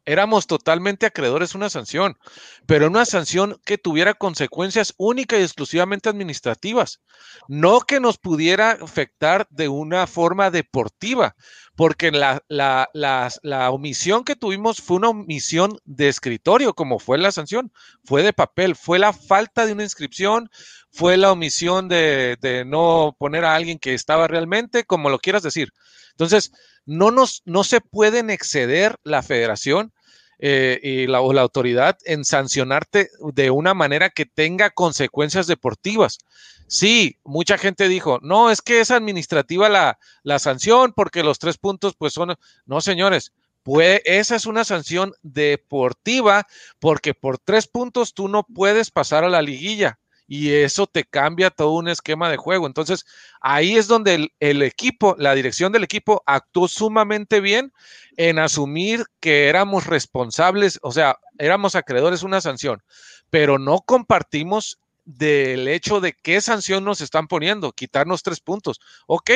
[0.04, 2.18] Éramos totalmente acreedores a una sanción,
[2.66, 7.00] pero una sanción que tuviera consecuencias únicas y exclusivamente administrativas,
[7.46, 11.36] no que nos pudiera afectar de una forma deportiva,
[11.74, 17.18] porque la, la, la, la omisión que tuvimos fue una omisión de escritorio, como fue
[17.18, 17.72] la sanción,
[18.04, 20.50] fue de papel, fue la falta de una inscripción,
[20.90, 25.42] fue la omisión de, de no poner a alguien que estaba realmente, como lo quieras
[25.42, 25.72] decir.
[26.10, 26.52] Entonces,
[26.84, 29.92] no, nos, no se pueden exceder la federación
[30.44, 36.18] eh, y la, o la autoridad en sancionarte de una manera que tenga consecuencias deportivas.
[36.66, 41.58] Sí, mucha gente dijo, no, es que es administrativa la, la sanción porque los tres
[41.58, 42.34] puntos pues son,
[42.66, 46.48] no señores, puede, esa es una sanción deportiva
[46.80, 50.00] porque por tres puntos tú no puedes pasar a la liguilla
[50.34, 52.66] y eso te cambia todo un esquema de juego.
[52.66, 53.04] Entonces,
[53.42, 57.74] ahí es donde el, equipo, la dirección del equipo actuó sumamente bien
[58.16, 62.82] en asumir que éramos responsables, o sea, éramos acreedores una sanción,
[63.28, 68.80] pero no compartimos del hecho de qué sanción nos están poniendo, quitarnos tres puntos.
[69.06, 69.32] Ok,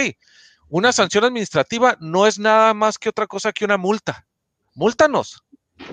[0.70, 4.26] una sanción administrativa no es nada más que otra cosa que una multa.
[4.72, 5.44] Múltanos,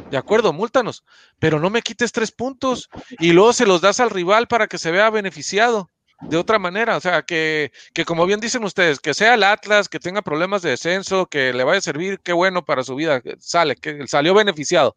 [0.10, 1.04] de acuerdo, múltanos,
[1.40, 4.78] pero no me quites tres puntos y luego se los das al rival para que
[4.78, 5.90] se vea beneficiado
[6.22, 6.98] de otra manera.
[6.98, 10.62] O sea, que, que como bien dicen ustedes, que sea el Atlas, que tenga problemas
[10.62, 14.34] de descenso, que le vaya a servir, qué bueno para su vida, sale, que salió
[14.34, 14.96] beneficiado,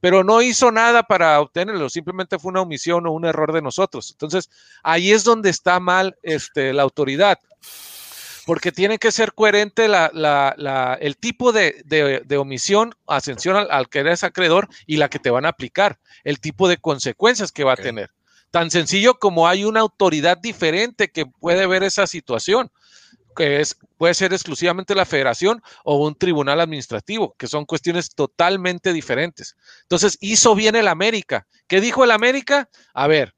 [0.00, 4.10] pero no hizo nada para obtenerlo, simplemente fue una omisión o un error de nosotros.
[4.12, 4.50] Entonces,
[4.82, 7.38] ahí es donde está mal este, la autoridad
[8.46, 13.56] porque tiene que ser coherente la, la, la, el tipo de, de, de omisión, ascensión
[13.56, 16.78] al, al, que eres acreedor y la que te van a aplicar, el tipo de
[16.78, 17.82] consecuencias que va okay.
[17.82, 18.10] a tener.
[18.50, 22.70] Tan sencillo como hay una autoridad diferente que puede ver esa situación.
[23.34, 28.92] que es, puede ser exclusivamente la federación o un tribunal administrativo, que son cuestiones totalmente
[28.92, 29.56] diferentes.
[29.82, 31.46] Entonces, hizo bien el América.
[31.66, 32.68] ¿Qué dijo el América?
[32.92, 33.34] A ver,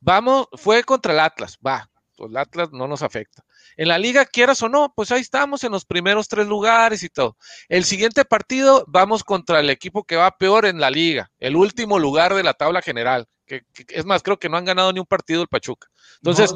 [0.00, 1.88] vamos, fue contra el Atlas, va,
[2.20, 3.42] pues el Atlas no nos afecta.
[3.78, 7.08] En la liga, quieras o no, pues ahí estamos en los primeros tres lugares y
[7.08, 7.38] todo.
[7.66, 11.98] El siguiente partido vamos contra el equipo que va peor en la liga, el último
[11.98, 13.26] lugar de la tabla general.
[13.46, 15.88] Que, es más, creo que no han ganado ni un partido el Pachuca.
[16.16, 16.54] Entonces,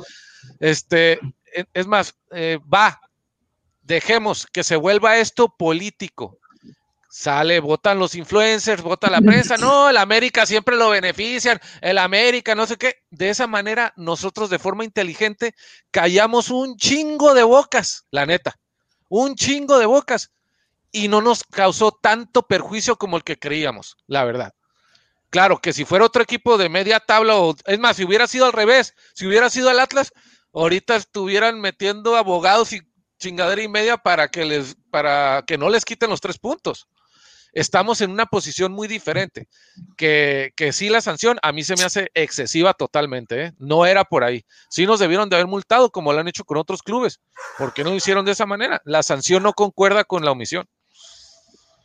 [0.61, 1.12] este,
[1.46, 3.00] e, es más, eh, va,
[3.81, 6.38] dejemos que se vuelva esto político.
[7.16, 9.57] Sale, votan los influencers, vota la prensa.
[9.57, 11.61] No, el América siempre lo benefician.
[11.81, 13.05] El América, no sé qué.
[13.09, 15.55] De esa manera, nosotros de forma inteligente
[15.92, 18.59] callamos un chingo de bocas, la neta.
[19.09, 20.33] Un chingo de bocas.
[20.90, 24.53] Y no nos causó tanto perjuicio como el que creíamos, la verdad.
[25.31, 28.46] Claro que si fuera otro equipo de media tabla, o es más, si hubiera sido
[28.46, 30.12] al revés, si hubiera sido el Atlas,
[30.53, 32.81] ahorita estuvieran metiendo abogados y
[33.20, 36.88] chingadera y media para que les, para que no les quiten los tres puntos
[37.54, 39.48] estamos en una posición muy diferente.
[39.96, 43.44] Que, que sí, la sanción a mí se me hace excesiva totalmente.
[43.44, 43.52] ¿eh?
[43.58, 44.44] No era por ahí.
[44.68, 47.20] Sí nos debieron de haber multado como lo han hecho con otros clubes.
[47.58, 48.80] ¿Por qué no lo hicieron de esa manera?
[48.84, 50.66] La sanción no concuerda con la omisión.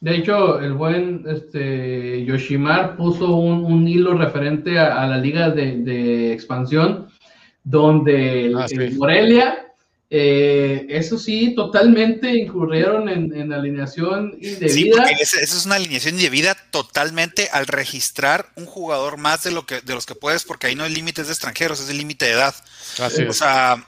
[0.01, 7.09] De hecho, el buen este, Yoshimar puso un, hilo referente a, la liga de, expansión,
[7.63, 9.68] donde ah, Morelia
[10.11, 15.05] eh, eso sí, totalmente incurrieron en, alineación indebida.
[15.05, 19.81] Sí, esa, es una alineación indebida totalmente al registrar un jugador más de lo que
[19.81, 22.31] de los que puedes, porque ahí no hay límites de extranjeros, es el límite de
[22.31, 22.55] edad.
[23.27, 23.85] o sea,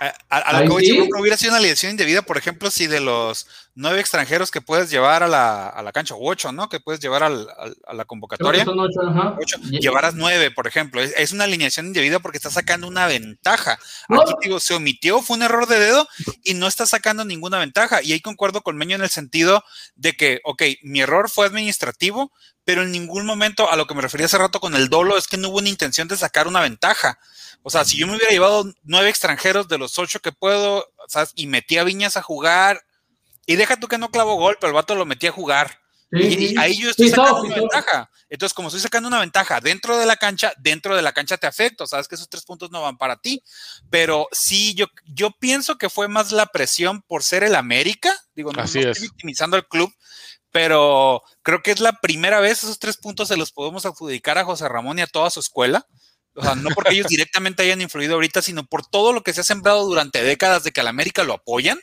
[0.00, 4.50] a, lo que hubiera sido una alineación indebida, por ejemplo, si de los nueve extranjeros
[4.50, 6.70] que puedes llevar a la, a la cancha, u ocho, ¿no?
[6.70, 7.46] Que puedes llevar al,
[7.86, 8.64] a la convocatoria.
[8.64, 9.36] Son ocho, ajá.
[9.70, 11.02] llevarás nueve, por ejemplo.
[11.02, 13.78] Es, una alineación indebida porque está sacando una ventaja.
[14.08, 16.08] Aquí digo, se omitió, fue un error de dedo
[16.44, 18.02] y no está sacando ninguna ventaja.
[18.02, 19.62] Y ahí concuerdo con Meño en el sentido
[19.96, 22.32] de que, ok, mi error fue administrativo,
[22.64, 25.26] pero en ningún momento, a lo que me refería hace rato con el dolo, es
[25.26, 27.18] que no hubo una intención de sacar una ventaja.
[27.62, 31.32] O sea, si yo me hubiera llevado nueve extranjeros de los ocho que puedo, ¿sabes?
[31.34, 32.82] y metí a Viñas a jugar,
[33.46, 35.80] y deja tú que no clavo gol, pero el vato lo metí a jugar.
[36.12, 38.10] y, ahí yo estoy sacando una ventaja.
[38.28, 41.48] Entonces, como estoy sacando una ventaja dentro de la cancha, dentro de la cancha te
[41.48, 41.84] afecto.
[41.86, 43.42] Sabes que esos tres puntos no van para ti.
[43.90, 48.16] Pero sí, yo, yo pienso que fue más la presión por ser el América.
[48.36, 49.92] Digo, no, estoy victimizando al club,
[50.52, 54.44] pero creo que es la primera vez esos tres puntos se los podemos adjudicar a
[54.44, 55.86] José Ramón y a toda su escuela.
[56.34, 59.40] O sea, no porque ellos directamente hayan influido ahorita, sino por todo lo que se
[59.40, 61.78] ha sembrado durante décadas de que al América lo apoyan.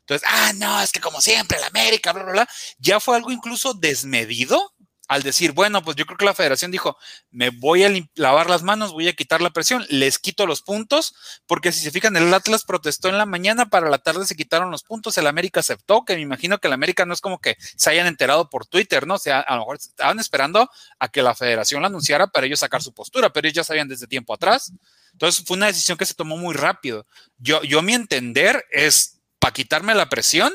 [0.00, 3.30] Entonces, ah, no, es que como siempre, el América, bla, bla, bla, ya fue algo
[3.30, 4.72] incluso desmedido
[5.08, 6.96] al decir, bueno, pues yo creo que la federación dijo,
[7.30, 11.14] me voy a lavar las manos, voy a quitar la presión, les quito los puntos,
[11.46, 14.70] porque si se fijan, el Atlas protestó en la mañana, para la tarde se quitaron
[14.70, 17.56] los puntos, el América aceptó, que me imagino que el América no es como que
[17.76, 19.14] se hayan enterado por Twitter, ¿no?
[19.14, 22.60] O sea, a lo mejor estaban esperando a que la federación la anunciara para ellos
[22.60, 24.72] sacar su postura, pero ellos ya sabían desde tiempo atrás.
[25.12, 27.06] Entonces fue una decisión que se tomó muy rápido.
[27.38, 30.52] Yo, yo mi entender es para quitarme la presión,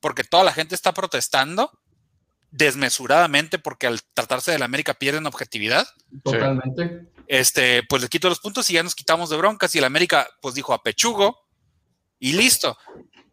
[0.00, 1.72] porque toda la gente está protestando
[2.50, 5.86] desmesuradamente porque al tratarse de la América pierden objetividad.
[6.22, 7.08] Totalmente.
[7.26, 10.26] Este, pues le quito los puntos y ya nos quitamos de broncas y el América
[10.40, 11.38] pues dijo a pechugo
[12.18, 12.76] y listo.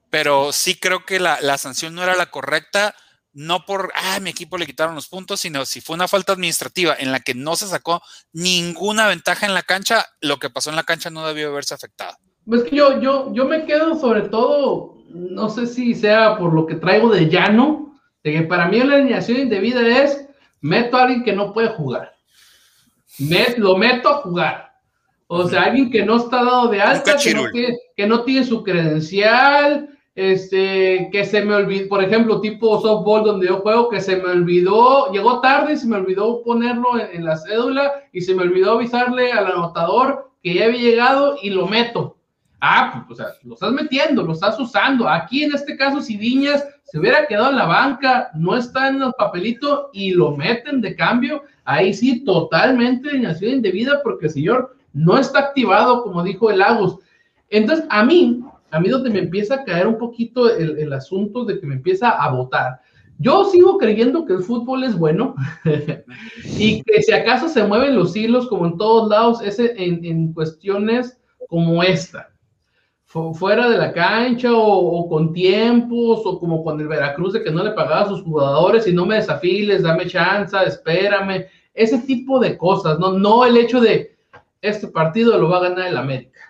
[0.10, 2.96] Pero sí creo que la, la sanción no era la correcta,
[3.34, 6.96] no por, ah, mi equipo le quitaron los puntos, sino si fue una falta administrativa
[6.98, 8.02] en la que no se sacó
[8.32, 12.16] ninguna ventaja en la cancha, lo que pasó en la cancha no debió haberse afectado.
[12.46, 16.66] Pues que yo, yo, yo me quedo sobre todo no sé si sea por lo
[16.66, 17.95] que traigo de llano,
[18.26, 20.28] de que para mí la alineación indebida es,
[20.60, 22.16] meto a alguien que no puede jugar.
[23.58, 24.74] lo meto a jugar.
[25.28, 28.44] O sea, alguien que no está dado de alta, que no, tiene, que no tiene
[28.44, 34.02] su credencial, este, que se me olvidó, por ejemplo, tipo softball donde yo juego, que
[34.02, 38.22] se me olvidó, llegó tarde y se me olvidó ponerlo en, en la cédula y
[38.22, 42.15] se me olvidó avisarle al anotador que ya había llegado y lo meto.
[42.68, 45.08] Ah, pues, o sea, lo estás metiendo, lo estás usando.
[45.08, 49.04] Aquí en este caso, si Viñas se hubiera quedado en la banca, no está en
[49.04, 54.76] el papelito y lo meten de cambio, ahí sí, totalmente alineación indebida porque el señor
[54.94, 56.98] no está activado, como dijo el Agus.
[57.52, 61.60] Entonces, a mí, a mí donde me empieza a caer un poquito el, asunto de
[61.60, 62.82] que me empieza a votar.
[63.20, 65.36] Yo sigo creyendo que el fútbol es bueno
[66.58, 70.34] y que si acaso se mueven los hilos como en todos lados, es en, en
[70.34, 72.35] cuestiones como esta
[73.34, 77.64] fuera de la cancha o, con tiempos o como con el Veracruz de que no
[77.64, 82.58] le pagaba a sus jugadores y no me desafiles, dame chance, espérame, ese tipo de
[82.58, 84.16] cosas, no, no el hecho de
[84.62, 86.45] este partido lo va a ganar el América.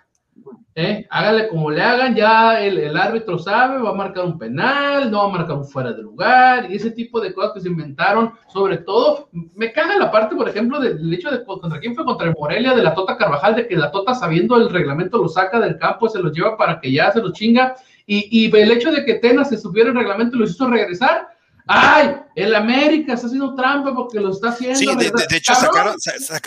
[0.75, 1.07] ¿Eh?
[1.09, 5.19] hágale como le hagan, ya el, el, árbitro sabe, va a marcar un penal, no
[5.19, 8.33] va a marcar un fuera de lugar, y ese tipo de cosas que se inventaron,
[8.51, 12.27] sobre todo, me caga la parte, por ejemplo, del hecho de contra quién fue contra
[12.27, 15.59] el Morelia, de la Tota Carvajal, de que la Tota sabiendo el reglamento lo saca
[15.59, 18.91] del campo, se lo lleva para que ya se lo chinga, y, y el hecho
[18.91, 21.27] de que Tena se subiera el reglamento y lo hizo regresar,
[21.67, 22.15] ¡Ay!
[22.35, 24.77] El América está haciendo trampa porque lo está haciendo.
[24.77, 25.95] Sí, de, de, de hecho, sacaron,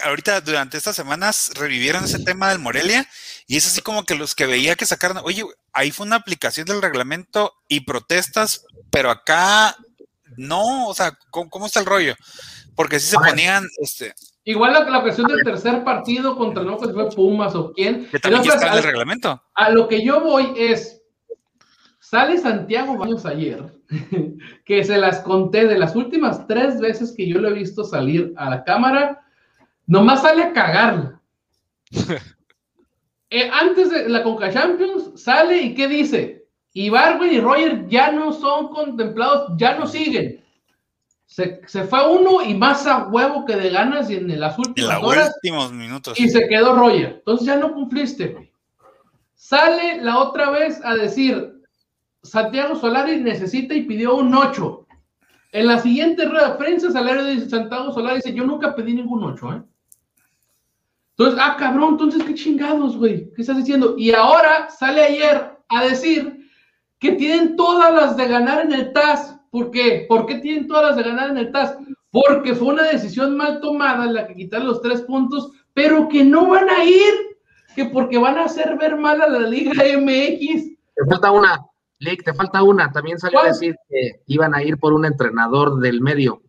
[0.04, 3.04] ahorita durante estas semanas revivieron ese tema del Morelia
[3.50, 6.66] y es así como que los que veía que sacaron, oye, ahí fue una aplicación
[6.66, 9.74] del reglamento y protestas, pero acá
[10.36, 12.14] no, o sea, ¿cómo, cómo está el rollo?
[12.76, 14.12] Porque si se ponían, este...
[14.44, 18.06] Igual la, la cuestión del tercer partido contra no sé si fue Pumas o quién.
[18.10, 19.42] Que también está en el reglamento.
[19.54, 21.00] A lo que yo voy es,
[22.00, 23.74] sale Santiago Baños ayer
[24.66, 28.34] que se las conté de las últimas tres veces que yo lo he visto salir
[28.36, 29.22] a la cámara,
[29.86, 31.20] nomás sale a cagarla.
[33.30, 36.46] eh, antes de la Conca Champions, sale y ¿qué dice?
[36.72, 40.42] Y Barwin y Roger ya no son contemplados, ya no siguen.
[41.26, 44.98] Se, se, fue uno y más a huevo que de ganas y en las últimas
[44.98, 45.34] en horas.
[45.36, 46.18] últimos minutos.
[46.18, 47.16] Y se quedó Roger.
[47.18, 48.50] Entonces ya no cumpliste.
[49.34, 51.62] Sale la otra vez a decir,
[52.22, 54.86] Santiago Solari necesita y pidió un 8.
[55.52, 59.24] En la siguiente rueda de prensa, Salario dice, Santiago Solari dice, yo nunca pedí ningún
[59.24, 59.62] 8, ¿eh?
[61.18, 63.32] Entonces, ah, cabrón, entonces, ¿qué chingados, güey?
[63.34, 63.96] ¿Qué estás diciendo?
[63.98, 66.48] Y ahora sale ayer a decir
[67.00, 69.36] que tienen todas las de ganar en el TAS.
[69.50, 70.06] ¿Por qué?
[70.08, 71.76] ¿Por qué tienen todas las de ganar en el TAS?
[72.12, 76.46] Porque fue una decisión mal tomada la que quitar los tres puntos, pero que no
[76.46, 77.36] van a ir,
[77.74, 80.68] que porque van a hacer ver mal a la Liga MX.
[80.94, 81.66] Te falta una.
[81.98, 82.92] Lick, te falta una.
[82.92, 83.46] También salió ¿Cuál?
[83.46, 86.42] a decir que iban a ir por un entrenador del medio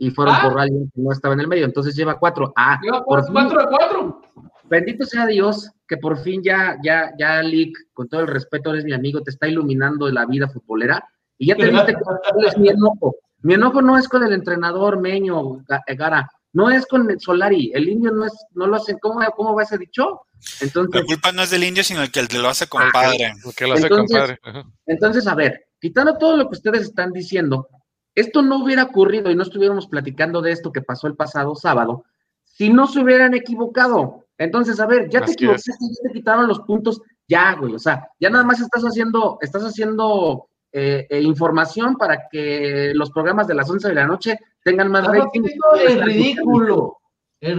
[0.00, 0.48] y fueron Ah.
[0.48, 1.64] por alguien que no estaba en el medio.
[1.64, 2.52] Entonces lleva cuatro.
[2.56, 4.22] Ah, Lleva por fin, 4 de 4.
[4.68, 8.84] bendito sea Dios que por fin ya, ya, ya, Lick, con todo el respeto, eres
[8.84, 11.04] mi amigo, te está iluminando la vida futbolera
[11.38, 13.16] y ya te viste cuál es mi enojo.
[13.42, 17.70] Mi enojo no es con el entrenador Meño Ga- Gara, no es con el Solari.
[17.74, 18.98] El indio no es, no lo hace.
[19.00, 20.22] ¿Cómo, cómo va ese dicho?
[20.60, 23.32] Entonces, La culpa no es del indio, sino el que el que lo hace compadre.
[23.42, 24.38] Porque lo hace Entonces- compadre.
[24.42, 24.64] Ajá.
[24.86, 27.68] Entonces, a ver, quitando todo lo que ustedes están diciendo,
[28.14, 32.04] esto no hubiera ocurrido y no estuviéramos platicando de esto que pasó el pasado sábado
[32.44, 34.26] si no se hubieran equivocado.
[34.36, 38.08] Entonces, a ver, ya te equivocaste, ya te quitaron los puntos, ya, güey, o sea,
[38.18, 43.54] ya nada más estás haciendo, estás haciendo eh, eh, información para que los programas de
[43.54, 45.42] las 11 de la noche tengan más Estás rating.
[45.88, 46.98] el ridículo.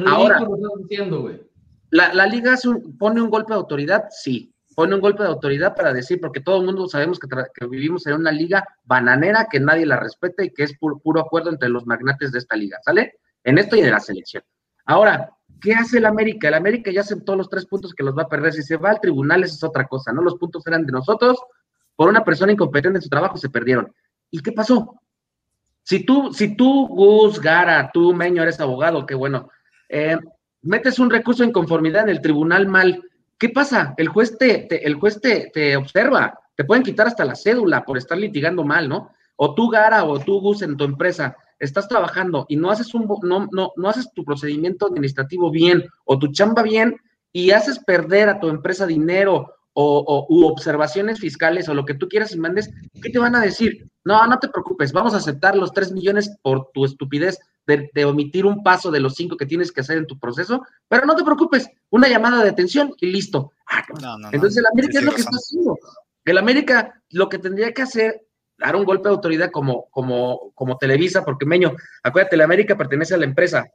[0.08, 0.38] Ahora.
[0.40, 0.50] estás
[0.88, 1.42] diciendo, güey.
[1.90, 5.30] La, la liga hace un- pone un golpe de autoridad, sí, pone un golpe de
[5.30, 9.60] autoridad para decir, porque todo el mundo sabemos que, vivimos en una liga bananera que
[9.60, 12.80] nadie la respeta y que es puro, puro acuerdo entre los magnates de esta liga,
[12.84, 13.20] ¿sale?
[13.44, 14.42] En esto y en la selección.
[14.86, 15.30] Ahora,
[15.62, 16.48] ¿qué hace el América?
[16.48, 18.54] El América ya aceptó los tres puntos que los va a perder.
[18.54, 20.24] Si se va al tribunal, eso es otra cosa, ¿no?
[20.24, 21.38] Los puntos eran de nosotros,
[21.96, 23.94] por una persona incompetente en su trabajo se perdieron.
[24.32, 25.00] ¿Y qué pasó?
[25.84, 29.48] Si tú, si tú, Gus, Gara, tú, Meño, eres abogado, qué bueno,
[29.90, 30.18] eh,
[30.64, 33.04] metes un recurso de inconformidad en el tribunal mal,
[33.42, 33.96] ¿qué pasa?
[33.98, 37.84] El juez te, te- el juez te, te observa, te pueden quitar hasta la cédula
[37.84, 39.10] por estar litigando mal, ¿no?
[39.36, 43.08] O tú, Gara, o tú, Gus, en tu empresa, estás trabajando y no haces un,
[43.24, 46.96] no, no, no haces tu procedimiento administrativo bien, o tu chamba bien,
[47.34, 52.08] y haces perder a tu empresa dinero o, u observaciones fiscales o lo que tú
[52.08, 52.70] quieras y mandes,
[53.02, 53.90] ¿qué te van a decir?
[54.04, 58.06] No, no te preocupes, vamos a aceptar los tres millones por tu estupidez de, de
[58.06, 61.16] omitir un paso de los cinco que tienes que hacer en tu proceso, pero no
[61.16, 63.52] te preocupes, una llamada de atención y listo.
[63.68, 64.02] Ah, cabrón.
[64.04, 64.34] No, no, no.
[64.34, 65.34] Entonces el América Sí, es lo que razón.
[65.34, 65.78] está haciendo.
[66.26, 68.26] El América lo que tendría que hacer,
[68.58, 73.14] dar un golpe de autoridad como, como, como Televisa, porque Meño, acuérdate, la América pertenece
[73.14, 73.66] a la empresa.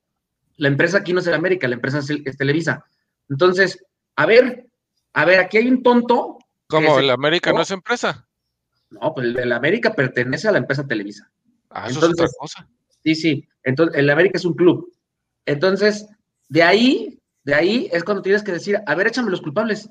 [0.58, 2.84] La empresa aquí no es el América, la empresa es, el- es Televisa.
[3.28, 3.84] Entonces,
[4.16, 4.66] a ver,
[5.12, 6.38] a ver, aquí hay un tonto.
[6.68, 6.98] ¿Cómo?
[6.98, 8.26] ¿El América no es empresa?
[8.90, 11.30] No, pues el de la América pertenece a la empresa Televisa.
[11.70, 12.68] Ah, eso es otra cosa.
[13.06, 13.48] Sí, sí.
[13.62, 14.92] Entonces, el América es un club.
[15.44, 16.06] Entonces,
[16.48, 19.88] de ahí, de ahí es cuando tienes que decir, a ver, échame los culpables.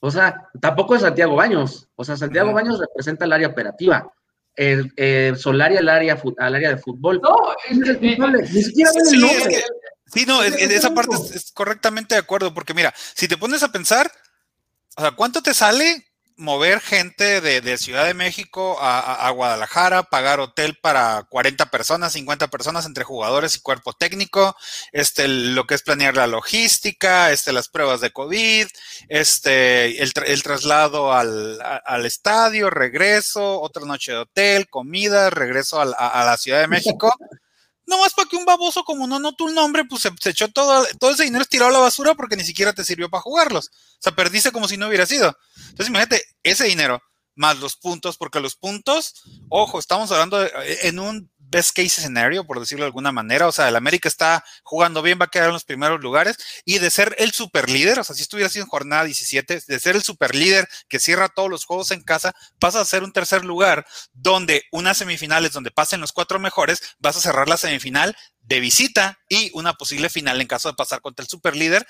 [0.00, 1.88] O sea, tampoco es Santiago Baños.
[1.96, 2.52] O sea, Santiago.
[2.52, 4.08] Baños representa el área operativa.
[4.54, 7.20] El, el Solari al área, al área de fútbol.
[7.20, 7.34] No,
[7.66, 8.42] ¿Quién es el culpable?
[8.52, 9.48] Ni siquiera ven el Sí, es nombre.
[9.48, 9.64] que-
[10.06, 13.36] Sí, no, es- Es es- esa parte es correctamente de acuerdo, porque mira, si te
[13.36, 14.12] pones a pensar,
[14.96, 16.06] o sea, ¿cuánto te sale
[16.36, 22.86] mover gente de, Ciudad de México a, Guadalajara, pagar hotel para 40 personas, 50 personas
[22.86, 24.56] entre jugadores y cuerpo técnico,
[24.92, 28.66] este, lo que es planear la logística, este, las pruebas de COVID,
[29.08, 35.84] este, el, tra- el traslado al, estadio, regreso, otra noche de hotel, comida, regreso a
[36.24, 37.12] la Ciudad de México?
[37.86, 41.10] Nomás para que un baboso como no notó el nombre, pues se, echó todo, todo
[41.10, 43.66] ese dinero tirado a la basura porque ni siquiera te sirvió para jugarlos.
[43.68, 45.36] O sea, perdiste como si no hubiera sido.
[45.56, 47.02] Entonces, imagínate, ese dinero
[47.36, 52.44] más los puntos, porque los puntos, ojo, estamos hablando de- en un best case scenario,
[52.44, 55.46] por decirlo de alguna manera, o sea, el América está jugando bien, va a quedar
[55.46, 58.64] en los primeros lugares, y de ser el super líder, o sea, si estuviera sido
[58.64, 62.34] en jornada 17, de ser el super líder que cierra todos los juegos en casa,
[62.58, 67.16] pasa a ser un tercer lugar, donde unas semifinales donde pasen los cuatro mejores, vas
[67.16, 71.22] a cerrar la semifinal de visita y una posible final en caso de pasar contra
[71.22, 71.86] el super líder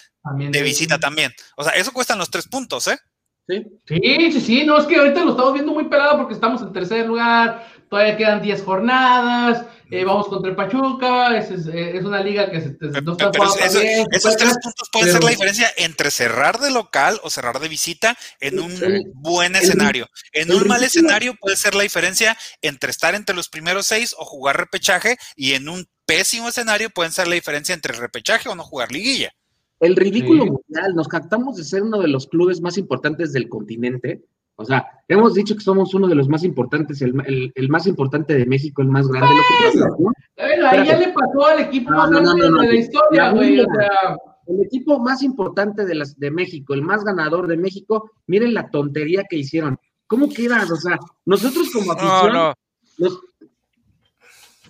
[0.51, 1.35] de visita también.
[1.57, 2.99] O sea, eso cuestan los tres puntos, ¿eh?
[3.47, 3.63] Sí.
[3.87, 6.73] Sí, sí, sí, no, es que ahorita lo estamos viendo muy pelado porque estamos en
[6.73, 12.21] tercer lugar, todavía quedan 10 jornadas, eh, vamos contra el Pachuca, es, es, es una
[12.23, 15.71] liga que se, no está Pero jugando eso- esos tres puntos pueden ser la diferencia
[15.77, 20.09] entre cerrar de local o cerrar de visita en un El- buen el- escenario.
[20.33, 24.15] En el un mal escenario puede ser la diferencia entre estar entre los primeros seis
[24.19, 28.55] o jugar repechaje y en un pésimo escenario pueden ser la diferencia entre repechaje o
[28.55, 29.33] no jugar liguilla.
[29.81, 30.51] El ridículo Sí.
[30.51, 34.25] mundial, nos captamos de ser uno de los clubes más importantes del continente.
[34.57, 37.87] O sea, hemos dicho que somos uno de los más importantes, el, el- el más
[37.89, 39.35] importante de México, el más grande.
[39.35, 39.97] Lo que pasa, ¿no?
[40.37, 42.63] Bueno, ahí ya le pasó al equipo No, más no, no, grande no, no.
[42.63, 43.67] de la historia, güey, o Biblia.
[43.77, 44.17] sea,
[44.47, 48.69] El equipo más importante de, las, de México, el más ganador de México, miren la
[48.71, 49.79] tontería que hicieron.
[50.07, 50.71] ¿Cómo quedas?
[50.71, 52.55] O sea, nosotros como No, afición, no.
[52.99, 53.21] nos-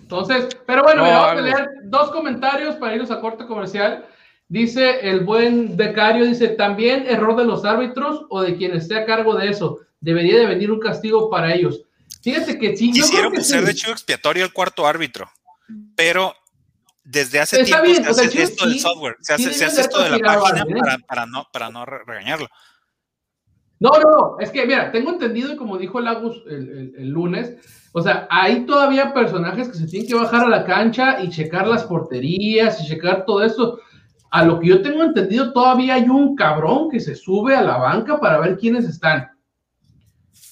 [0.01, 4.05] Entonces, pero bueno, No, mira, vamos a leer dos comentarios para irnos a corte comercial.
[4.47, 9.05] Dice el buen becario, dice, también error de los árbitros o de quien esté a
[9.05, 9.79] cargo de eso.
[9.99, 11.81] Debería de venir un castigo para ellos.
[12.21, 13.65] Fíjate que sí, yo Quisieron que ser sí.
[13.65, 15.29] de chivo expiatorio el cuarto árbitro,
[15.95, 16.33] pero
[17.03, 19.81] desde hace Está tiempo bien, se hace esto del software, se sí hace, se hace
[19.81, 20.75] esto de la página ¿eh?
[20.79, 22.47] para, para no, para no re- regañarlo.
[23.79, 27.09] No, no, no, es que mira, tengo entendido y como dijo Lagos el, el- el
[27.09, 27.55] lunes,
[27.91, 31.67] o sea, hay todavía personajes que se tienen que bajar a la cancha y checar
[31.67, 33.79] las porterías y checar todo eso.
[34.35, 37.77] A lo que yo tengo entendido, todavía hay un cabrón que se sube a la
[37.77, 39.29] banca para ver quiénes están.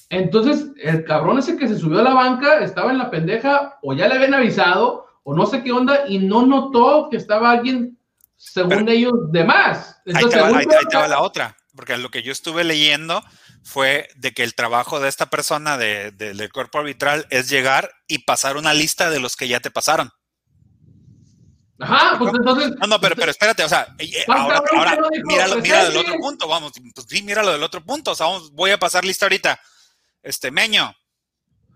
[0.08, 3.92] Entonces, el cabrón ese que se subió a la banca estaba en la pendeja, o
[3.92, 7.98] ya le habían avisado, o no sé qué onda, y no notó que estaba alguien,
[8.36, 10.00] según Pero- ellos, de más.
[10.06, 12.32] Ahí te, va, según ahí- yo, ahí te va la otra, porque lo que yo
[12.32, 13.22] estuve leyendo
[13.64, 17.90] fue de que el trabajo de esta persona de- de- del cuerpo arbitral es llegar
[18.08, 20.10] y pasar una lista de los que ya te pasaron.
[21.84, 22.70] Ajá, pues entonces.
[22.80, 25.26] No, no, pero, pero espérate, o sea, eh, ahora, ahora ¿qué no dijo?
[25.26, 28.50] míralo, mira del otro punto, vamos, pues sí, míralo del otro punto, o sea, vamos,
[28.52, 29.60] voy a pasar lista ahorita.
[30.22, 30.94] Este, Meño,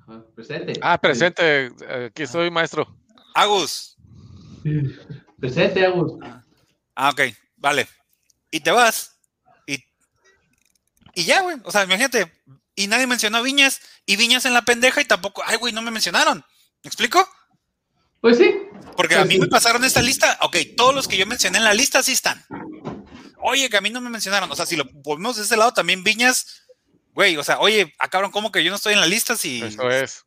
[0.07, 0.73] Ajá, Presente.
[0.81, 1.71] Ah, presente.
[2.07, 2.87] Aquí estoy, maestro.
[3.35, 3.97] Agus.
[5.39, 6.13] Presente, Agus.
[6.95, 7.21] Ah, ok,
[7.57, 7.87] vale.
[8.51, 9.19] Y te vas.
[9.67, 9.85] Y,
[11.15, 11.57] y ya, güey.
[11.65, 12.33] O sea, imagínate.
[12.75, 13.81] Y nadie mencionó Viñas.
[14.07, 15.43] Y Viñas en la pendeja y tampoco.
[15.45, 16.39] Ay, güey, no me mencionaron.
[16.83, 17.29] ¿Me explico?
[18.21, 18.55] Pues sí.
[18.97, 19.41] Porque a mí sí.
[19.41, 20.39] me pasaron esta lista.
[20.43, 22.45] Ok, todos los que yo mencioné en la lista sí están.
[23.41, 24.51] Oye, que a mí no me mencionaron.
[24.51, 26.63] O sea, si lo ponemos de ese lado, también Viñas.
[27.15, 29.37] Güey, o sea, oye, ah, cabrón, ¿cómo que yo no estoy en la lista?
[29.37, 30.25] Si Eso es.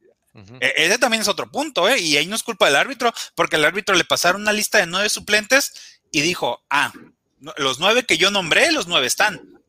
[0.60, 2.00] E- Ese también es otro punto, ¿eh?
[2.00, 4.88] Y ahí no es culpa del árbitro, porque el árbitro le pasaron una lista de
[4.88, 6.92] nueve suplentes y dijo, ah,
[7.58, 9.61] los nueve que yo nombré, los nueve están.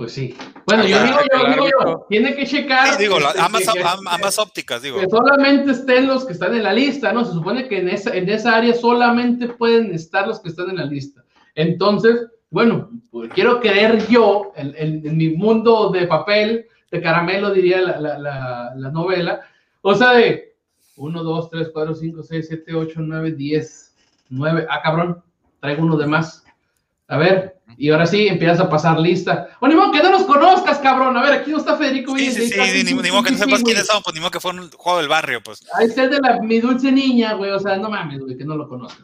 [0.00, 0.34] Pues sí.
[0.64, 2.88] Bueno, yo Ajá, digo, yo digo, yo, tiene que checar.
[2.94, 4.98] Sí, digo, la- este, ambas, que- que- am- ambas ópticas, digo.
[4.98, 7.22] que solamente estén los que están en la lista, ¿no?
[7.22, 10.76] Se supone que en esa, en esa área solamente pueden estar los que están en
[10.76, 11.22] la lista.
[11.54, 17.50] Entonces, bueno, pues quiero creer yo, en, en- en mi mundo de papel, de caramelo,
[17.52, 19.42] diría la, la- la- la novela,
[19.82, 20.54] o sea, de
[20.96, 23.94] 1, 2, 3, 4, 5, 6, 7, 8, 9, 10,
[24.30, 25.22] 9, ah, cabrón,
[25.60, 26.42] traigo uno de más.
[27.10, 29.48] A ver, y ahora sí empiezas a pasar lista.
[29.58, 31.16] O ni modo que no nos conozcas, cabrón.
[31.16, 32.16] A ver, aquí no está Federico.
[32.16, 34.52] Sí, sí, sí, ni, modo que no sepas quiénes son, pues ni modo que fue
[34.52, 35.66] un juego del barrio, pues.
[35.74, 37.50] Ahí está el de la, mi dulce niña, güey.
[37.50, 39.02] O sea, no mames, güey, que no lo conozco.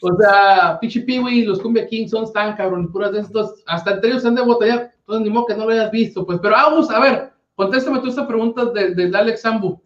[0.00, 3.62] O sea, Pichi Piwi los Cumbia Kings son tan cabrón, puras de estos.
[3.66, 4.92] Hasta entre ellos han de botallar.
[5.00, 6.38] Entonces, ni modo que no lo hayas visto, pues.
[6.40, 9.78] Pero, Agus, a ver, contéstame tú esta pregunta del de Alex Zambu.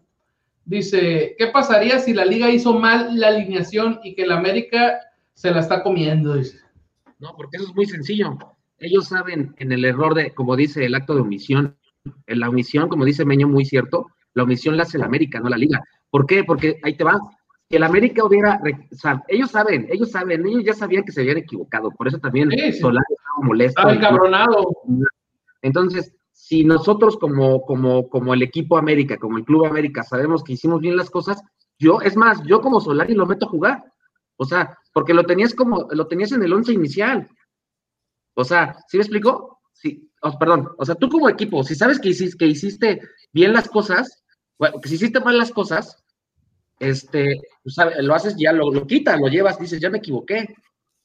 [0.63, 4.99] Dice: ¿Qué pasaría si la liga hizo mal la alineación y que la América
[5.33, 6.35] se la está comiendo?
[6.35, 6.64] Dice.
[7.25, 8.37] No, porque eso es muy sencillo.
[8.77, 11.75] Ellos saben en el error de, como dice el acto de omisión,
[12.27, 15.49] en la omisión, como dice Meño, muy cierto, la omisión la hace la América, no
[15.49, 15.83] la Liga.
[16.11, 16.43] ¿Por qué?
[16.43, 17.19] Porque ahí te va.
[17.67, 21.11] Si el América hubiera, re- o sea, ellos saben, ellos saben, ellos ya sabían que
[21.11, 22.79] se habían equivocado, por eso también Sí, sí.
[22.79, 23.79] Solari estaba molesto.
[23.81, 24.67] Estaba encabronado.
[25.63, 30.53] Entonces, si nosotros como, como, como el equipo América, como el Club América, sabemos que
[30.53, 31.41] hicimos bien las cosas,
[31.79, 33.83] yo, es más, yo como Solari lo meto a jugar.
[34.37, 37.27] O sea, porque lo tenías como, lo tenías en el once inicial.
[38.35, 39.59] O sea, ¿sí me explico?
[39.73, 43.53] Sí, oh, perdón, o sea, tú como equipo, si sabes que hiciste, que hiciste bien
[43.53, 44.23] las cosas,
[44.57, 46.01] bueno, que si hiciste mal las cosas,
[46.79, 50.55] este, pues, lo haces ya, lo, lo quitas, lo llevas, dices, ya me equivoqué.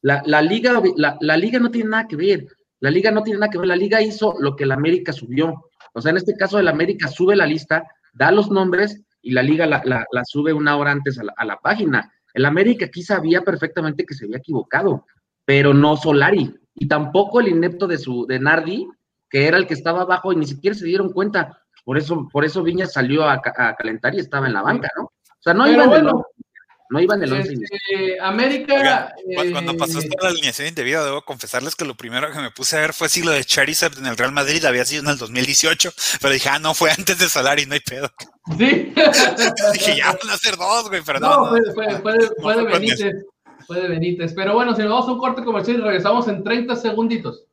[0.02, 2.46] La, la liga, la, la liga no tiene nada que ver.
[2.80, 3.68] La liga no tiene nada que ver.
[3.68, 5.66] La liga hizo lo que la América subió.
[5.92, 9.42] O sea, en este caso, el América sube la lista, da los nombres y la
[9.42, 12.10] liga la- la sube una hora antes a la, a la página.
[12.34, 15.06] El América aquí sabía perfectamente que se había equivocado,
[15.44, 16.54] pero no Solari.
[16.74, 18.88] Y tampoco el inepto de su, de Nardi,
[19.28, 21.58] que era el que estaba abajo y ni siquiera se dieron cuenta.
[21.84, 24.88] Por eso, por eso Viña salió a, ca- a calentar y estaba en la banca,
[24.96, 25.04] ¿no?
[25.04, 25.12] O
[25.42, 26.16] sea, no Pero iba en el bueno.
[26.18, 26.28] once,
[26.90, 28.20] no iba en el once Este, inicial.
[28.22, 28.74] América.
[28.74, 29.08] Oigan,
[29.46, 32.50] cu- Cuando eh, pasó esta la alineación indebida, debo confesarles que lo primero que me
[32.50, 35.08] puse a ver fue si lo de Charizard en el Real Madrid había sido en
[35.10, 38.10] el 2018, pero dije, ah, no, fue antes de Solari, no hay pedo.
[38.58, 38.92] Sí.
[39.72, 41.60] dije, ya van a ser dos, güey, pero No, no, fue,
[42.02, 43.14] fue, fue, de Benítez.
[43.66, 44.32] Fue de Benítez.
[44.34, 47.44] Pero bueno, si nos vamos a un corte comercial y regresamos en 30 segunditos.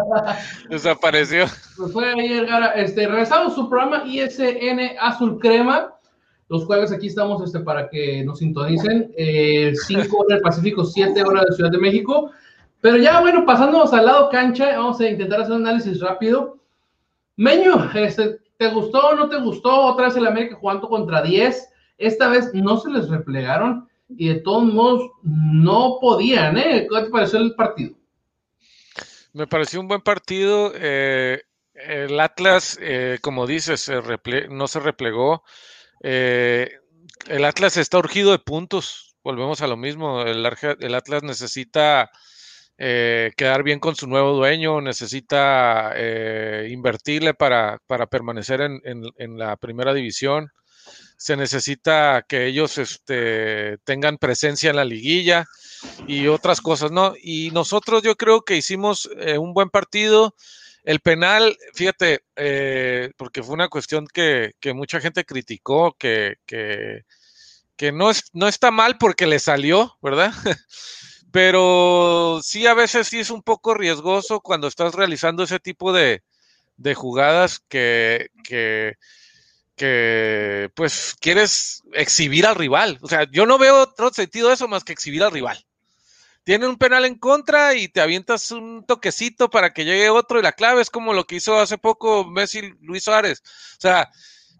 [0.68, 1.46] Desapareció.
[1.76, 2.68] Pues fue ayer, Gara.
[2.72, 5.94] Este, regresamos su programa ISN Azul Crema,
[6.48, 9.10] los jueves aquí estamos este, para que nos sintonicen.
[9.16, 12.30] 5 horas del Pacífico, 7 horas de Ciudad de México.
[12.82, 16.58] Pero ya, bueno, pasándonos al lado cancha, vamos a intentar hacer un análisis rápido.
[17.36, 19.74] Meño, este, ¿te gustó o no te gustó?
[19.86, 21.70] Otra vez el América jugando contra 10.
[21.96, 26.86] Esta vez no se les replegaron y de todos modos no podían, ¿eh?
[26.90, 27.94] ¿Qué te pareció el partido?
[29.32, 30.72] Me pareció un buen partido.
[30.74, 31.42] eh,
[31.74, 33.90] el Atlas, eh, como dices,
[34.50, 35.42] no se replegó.
[36.02, 36.70] Eh,
[37.28, 39.16] el Atlas está urgido de puntos.
[39.24, 40.22] Volvemos a lo mismo.
[40.22, 40.46] El,
[40.80, 42.10] el Atlas necesita
[42.78, 48.80] eh, quedar bien con su nuevo dueño, necesita eh, invertirle para, para permanecer en-
[49.18, 50.50] en la primera división.
[51.22, 55.46] Se necesita que ellos este, tengan presencia en la liguilla
[56.08, 57.14] y otras cosas, ¿no?
[57.22, 60.34] Y nosotros yo creo que hicimos eh, un buen partido.
[60.82, 67.02] El penal, fíjate, eh, porque fue una cuestión que, mucha gente criticó, que, que,
[67.76, 70.32] que no, es, no está mal porque le salió, ¿verdad?
[71.30, 76.24] Pero sí, a veces sí es un poco riesgoso cuando estás realizando ese tipo de,
[76.96, 78.28] jugadas que,
[79.82, 83.00] que, pues quieres exhibir al rival.
[83.02, 85.66] O sea, yo no veo otro sentido de eso más que exhibir al rival.
[86.44, 90.42] Tiene un penal en contra y te avientas un toquecito para que llegue otro y
[90.42, 93.42] la clave es como lo que hizo hace poco Messi Luis Suárez.
[93.76, 94.08] O sea,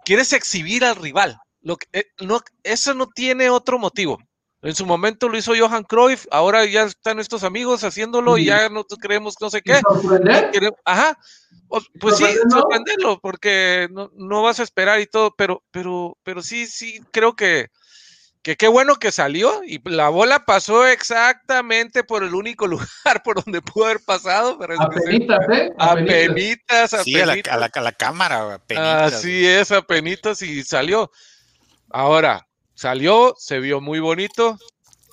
[0.04, 1.38] quieres exhibir al rival.
[1.60, 4.18] Lo que, eh, no, eso no tiene otro motivo.
[4.62, 8.68] En su momento lo hizo Johan Cruyff, ahora ya están estos amigos haciéndolo y ya
[8.68, 9.80] no creemos no sé ¿Y qué.
[10.84, 11.16] Ajá.
[11.74, 13.18] O- pues sí, ¿Sorprenderlo?
[13.20, 17.68] porque no, no vas a esperar y todo, pero, pero, pero sí, sí, creo que,
[18.42, 22.66] que qué bueno que salió y la bola pasó exactamente por el único
[23.06, 24.58] lugar por donde pudo haber pasado.
[24.58, 25.72] Pero es que sí, Apenitas, ¿eh?
[25.78, 26.30] Apenitas.
[26.30, 27.54] apenitas, Sí, a la, apenitas.
[27.54, 31.10] a la- a la cámara, güey, penitas, Así es, apenitas y salió.
[31.90, 34.58] Ahora, salió, se vio muy bonito,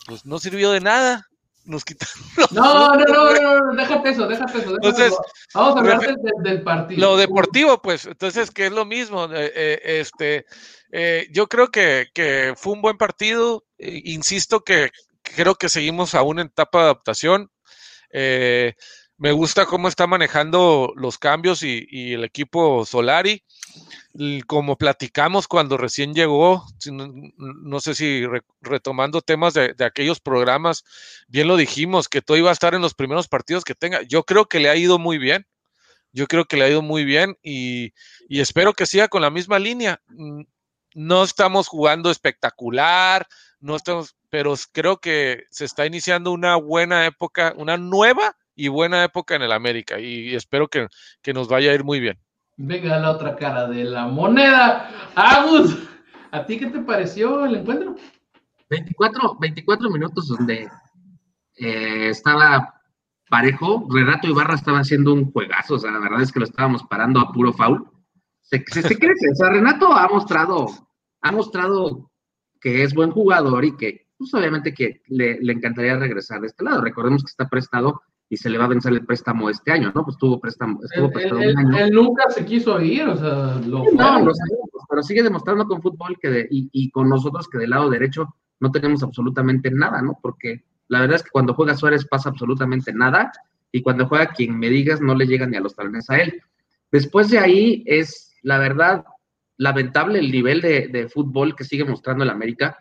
[0.08, 1.26] pues no sirvió de nada.
[1.66, 2.14] Nos quitaron
[2.52, 4.72] No, no, no, no, no, déjate eso, déjate eso.
[4.72, 5.22] déjate Entonces, eso.
[5.54, 7.02] vamos a hablar del, del partido.
[7.02, 9.26] Lo deportivo, pues, entonces, que es lo mismo.
[9.26, 10.46] eh, eh, este,
[10.92, 13.66] eh, yo creo que, que fue un buen partido.
[13.78, 14.90] eh, insisto que
[15.22, 17.52] creo que seguimos aún en etapa de adaptación.
[19.20, 23.44] Me gusta cómo está manejando los cambios y, el equipo Solari.
[24.48, 30.86] Como platicamos cuando recién llegó, no, sé si re- retomando temas de, aquellos programas,
[31.28, 34.04] bien lo dijimos, que todo iba a estar en los primeros partidos que tenga.
[34.04, 35.46] Yo creo que le ha ido muy bien.
[36.14, 37.94] Yo creo que le ha ido muy bien y,
[38.30, 40.02] y espero que siga con la misma línea.
[40.96, 43.28] No estamos jugando espectacular,
[43.60, 49.06] no estamos, pero creo que se está iniciando una buena época, una nueva y buena
[49.06, 50.88] época en el América y espero que,
[51.22, 52.20] que nos vaya a ir muy bien.
[52.58, 54.92] Venga la otra cara de la moneda.
[55.16, 55.78] Agus,
[56.30, 57.96] ¿a ti qué te pareció el encuentro?
[58.70, 60.70] 24, 24 minutos donde
[61.56, 62.82] eh, estaba
[63.30, 63.88] parejo.
[63.90, 65.76] Renato Ibarra estaba haciendo un juegazo.
[65.76, 67.90] O sea, la verdad es que lo estábamos parando a puro foul.
[68.42, 69.32] Se, se, se crece.
[69.32, 70.68] O sea, Renato ha mostrado,
[71.22, 72.12] ha mostrado
[72.60, 76.66] que es buen jugador y que pues obviamente que le, le encantaría regresar de este
[76.66, 76.82] lado.
[76.82, 80.04] Recordemos que está prestado y se le va a vencer el préstamo este año, ¿no?
[80.06, 81.78] Pues tuvo préstamo, estuvo Él, él- un año.
[81.80, 84.26] él nunca se quiso ir, o sea, lo No, fueron.
[84.26, 87.72] lo sabemos, pero sigue demostrando con fútbol que de- y, y con nosotros que del
[87.72, 90.20] lado derecho no tenemos absolutamente nada, ¿no?
[90.22, 93.32] Porque la verdad es que cuando juega Suárez pasa absolutamente nada
[93.72, 96.42] y cuando juega quien me digas no le llega ni a los talones a él.
[96.92, 99.06] Después de ahí es, la verdad,
[99.58, 102.78] lamentable el nivel de, de fútbol que sigue mostrando el América.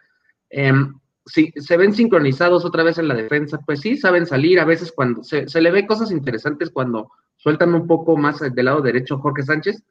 [0.50, 0.94] Em,
[1.28, 4.92] si se ven sincronizados otra vez en la defensa, pues sí, saben salir a veces
[4.92, 9.42] cuando se, le ve cosas interesantes cuando sueltan un poco más del lado derecho Jorge
[9.42, 9.82] Sánchez,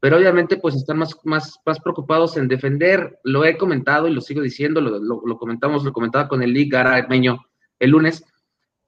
[0.00, 3.18] pero obviamente pues están más, más, más preocupados en defender.
[3.24, 6.52] Lo he comentado y lo sigo diciendo, lo, lo- lo comentamos, lo comentaba con el
[6.52, 7.44] Lee Gara Meño
[7.78, 8.24] el lunes.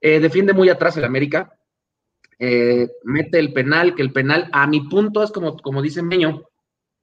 [0.01, 1.53] Eh, defiende muy atrás el América,
[2.39, 6.43] eh, mete el penal, que el penal, a mi punto, es como, como dice Meño,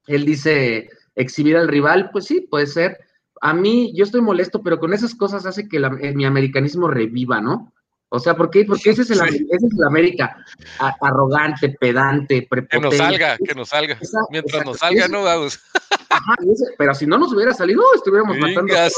[0.07, 2.99] él dice exhibir al rival, pues sí, puede ser.
[3.41, 6.89] A mí, yo estoy molesto, pero con esas cosas hace que la- eh, mi americanismo
[6.89, 7.72] reviva, ¿no?
[8.09, 8.64] O sea, ¿por qué?
[8.64, 9.47] Porque ese es el, Sí.
[9.51, 10.37] ese es el América,
[10.78, 12.87] a- arrogante, pedante, Que prepotente.
[12.89, 13.99] nos salga, que nos salga.
[14.01, 14.70] Esa- Mientras exacto.
[14.70, 15.61] nos salga, Ese- ¿no, Agus?
[16.09, 18.74] Ajá, ese- pero si no nos hubiera salido, estuviéramos matando.
[18.74, 18.89] a.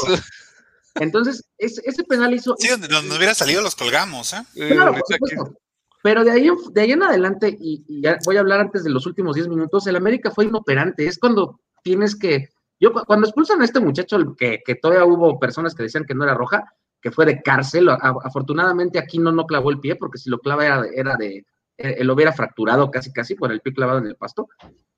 [1.00, 2.54] Entonces, ese, ese penal hizo.
[2.58, 4.42] Sí, donde nos hubiera salido los colgamos, ¿eh?
[4.56, 5.56] Eh, Claro, por.
[6.02, 8.84] Pero de ahí, en- de ahí en adelante, y, y ya voy a hablar antes
[8.84, 11.06] de los últimos 10 minutos, el América fue inoperante.
[11.06, 12.50] Es cuando tienes que.
[12.80, 16.14] Yo, cu- cuando expulsan a este muchacho, que, que todavía hubo personas que decían que
[16.14, 16.64] no era roja,
[17.00, 20.64] que fue de cárcel, afortunadamente aquí no, no clavó el pie, porque si lo clava
[20.66, 21.44] era, de- era de.
[21.76, 24.48] eh, lo hubiera fracturado casi, casi por el pie clavado en el pasto.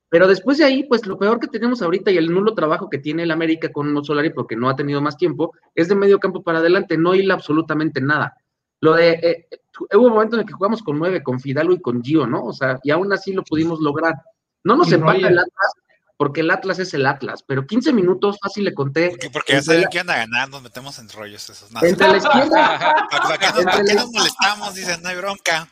[0.09, 2.97] Pero después de ahí, pues lo peor que tenemos ahorita y el nulo trabajo que
[2.97, 6.43] tiene el América con Solari, porque no ha tenido más tiempo, es de medio campo
[6.43, 8.35] para adelante, no hila absolutamente nada.
[8.81, 9.47] Lo de, eh,
[9.95, 12.43] hubo un momento en el que jugamos con nueve, con Fidalgo y con Gio, ¿no?
[12.43, 14.15] O sea, y aún así lo pudimos lograr.
[14.65, 15.71] No nos empata el Atlas,
[16.21, 19.09] porque el Atlas es el Atlas, pero 15 minutos fácil le conté.
[19.09, 21.71] Porque, porque ya saben la- que anda a ganar, nos metemos en rollos esos.
[21.71, 24.75] No, Entre la izquierda, ¿Para, qué nos, para qué nos molestamos?
[24.75, 25.67] Dicen, no hay bronca.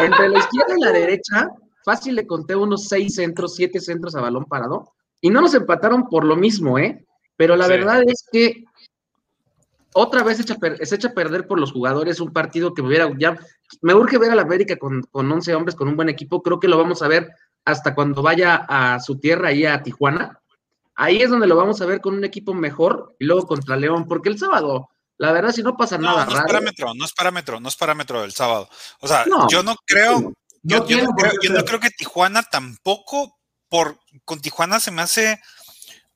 [0.00, 1.46] entre la izquierda y la derecha,
[1.84, 6.08] fácil le conté unos seis centros, siete centros a balón parado, y no nos empataron
[6.08, 7.06] por lo mismo, ¿eh?
[7.36, 7.70] Pero la Sí.
[7.70, 8.64] verdad es que
[9.94, 13.08] otra vez echa se echa a perder por los jugadores un partido que me hubiera,
[13.20, 13.38] ya,
[13.82, 16.58] me urge ver a la América con, con 11 hombres, con un buen equipo, creo
[16.58, 17.30] que lo vamos a ver
[17.64, 20.40] hasta cuando vaya a su tierra, ahí a Tijuana,
[20.94, 24.06] ahí es donde lo vamos a ver con un equipo mejor, y luego contra León,
[24.06, 27.04] porque el sábado, la verdad, si no pasa No, nada no es raro, parámetro, no
[27.04, 28.68] es parámetro, no es parámetro del sábado.
[29.00, 29.48] O sea, No.
[29.48, 30.32] yo no creo,
[30.62, 33.38] yo, no creo, yo no creo que Tijuana tampoco,
[33.68, 35.40] por con Tijuana se me hace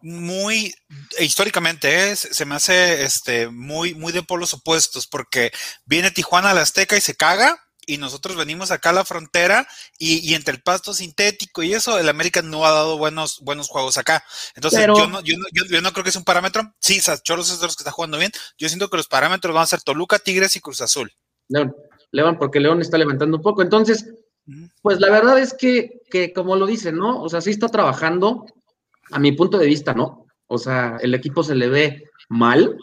[0.01, 0.74] muy
[1.18, 5.51] e históricamente es, se me hace este muy muy de polos opuestos porque
[5.86, 9.66] viene Tijuana a la Azteca y se caga y nosotros venimos acá a la frontera
[9.99, 13.68] y, y entre el pasto sintético y eso el América no ha dado buenos buenos
[13.68, 14.24] juegos acá
[14.55, 17.01] entonces Pero- yo, no, yo, no, yo, yo no creo que sea un parámetro sí
[17.22, 19.66] Choros es de los que está jugando bien yo siento que los parámetros van a
[19.66, 21.12] ser Toluca Tigres y Cruz Azul
[21.49, 21.74] León,
[22.11, 23.62] León, porque León está levantando un poco.
[23.62, 24.12] Entonces,
[24.82, 27.22] pues la verdad es que, que, como lo dicen, ¿no?
[27.22, 28.47] O sea, sí está trabajando,
[29.11, 30.26] a mi punto de vista, ¿no?
[30.47, 32.76] O sea, el equipo se le ve mal.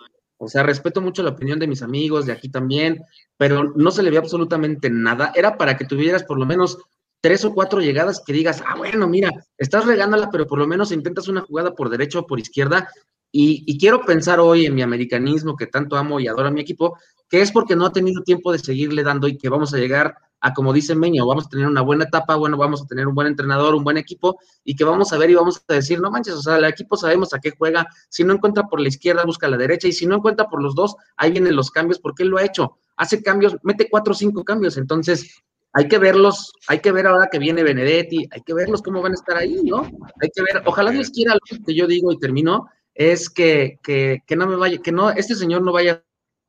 [0.43, 3.03] O sea, respeto mucho la opinión de mis amigos, de aquí también,
[3.37, 5.31] pero no se le ve absolutamente nada.
[5.35, 6.77] Era para que tuvieras por lo menos
[7.21, 10.91] tres o cuatro llegadas que digas, ah, bueno, mira, estás regándola, pero por lo menos
[10.91, 12.89] intentas una jugada por derecha o por izquierda.
[13.31, 16.61] Y, y quiero pensar hoy en mi americanismo que tanto amo y adoro a mi
[16.61, 16.97] equipo,
[17.29, 20.15] que es porque no ha tenido tiempo de seguirle dando y que vamos a llegar
[20.43, 23.15] a, como dice Meño, vamos a tener una buena etapa, bueno, vamos a tener un
[23.15, 26.11] buen entrenador, un buen equipo, y que vamos a ver y vamos a decir, no
[26.11, 29.23] manches, o sea, el equipo sabemos a qué juega, si no encuentra por la izquierda,
[29.23, 32.23] busca la derecha, y si no encuentra por los dos, ahí vienen los cambios, porque
[32.23, 36.51] él lo ha hecho, hace cambios, mete cuatro o cinco cambios, entonces hay que verlos,
[36.67, 39.61] hay que ver ahora que viene Benedetti, hay que verlos cómo van a estar ahí,
[39.63, 39.81] ¿no?
[40.21, 44.21] Hay que ver, ojalá Dios quiera, lo que yo digo y termino, es que, que,
[44.27, 46.03] que no me vaya, que no, este señor no vaya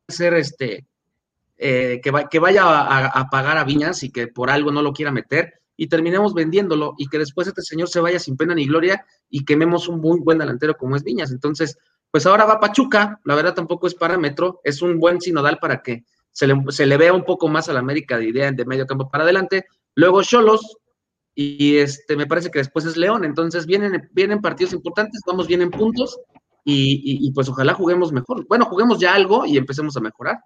[0.09, 0.87] ser este,
[1.57, 4.83] eh, que, va- que vaya a, a pagar a Viñas y que por algo no
[4.83, 8.55] lo quiera meter y terminemos vendiéndolo y que después este señor se vaya sin pena
[8.55, 11.33] ni gloria y quememos un muy buen delantero como es Viñas.
[11.33, 11.79] Entonces,
[12.11, 16.05] pues ahora va Pachuca, la verdad tampoco es parámetro, es un buen sinodal para que
[16.31, 18.87] se le, se le vea un poco más a la América de idea de medio
[18.87, 19.67] campo para adelante.
[19.95, 20.79] Luego Cholos
[21.35, 23.25] y este me parece que después es León.
[23.25, 26.21] Entonces vienen, vienen partidos importantes, vamos bien en puntos
[26.65, 28.47] y, y- y pues ojalá juguemos mejor.
[28.49, 30.39] Bueno, juguemos ya algo y empecemos a mejorar.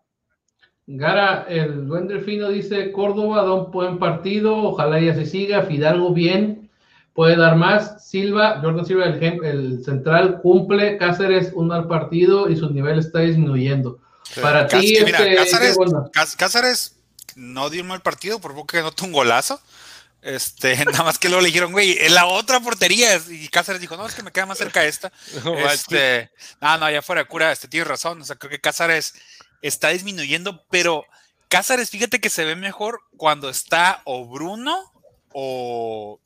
[0.86, 6.14] Gara, el Duende Fino dice, Córdoba da un buen partido, ojalá ya se siga, Fidalgo
[6.14, 6.70] bien,
[7.12, 12.56] puede dar más, Silva, Jordan Silva, el, el central, cumple, Cáceres un mal partido y
[12.56, 13.98] su nivel está disminuyendo.
[14.40, 16.10] Para ti, este, Cáceres, ¿qué onda?
[16.12, 16.96] Cá- Cáceres
[17.36, 19.60] no dio un mal partido por poco que notó un golazo,
[20.28, 23.20] Este, nada más que luego le dijeron, güey, en la otra portería.
[23.28, 25.10] Y Cáceres dijo, no, es que me queda más cerca esta.
[25.72, 28.20] Este, no, no, ya fuera de cura, este, tienes razón.
[28.20, 29.14] O sea, creo que Cáceres
[29.62, 31.04] está disminuyendo, pero
[31.48, 34.92] Cáceres, fíjate que se ve mejor cuando está o Bruno
[35.40, 36.20] o,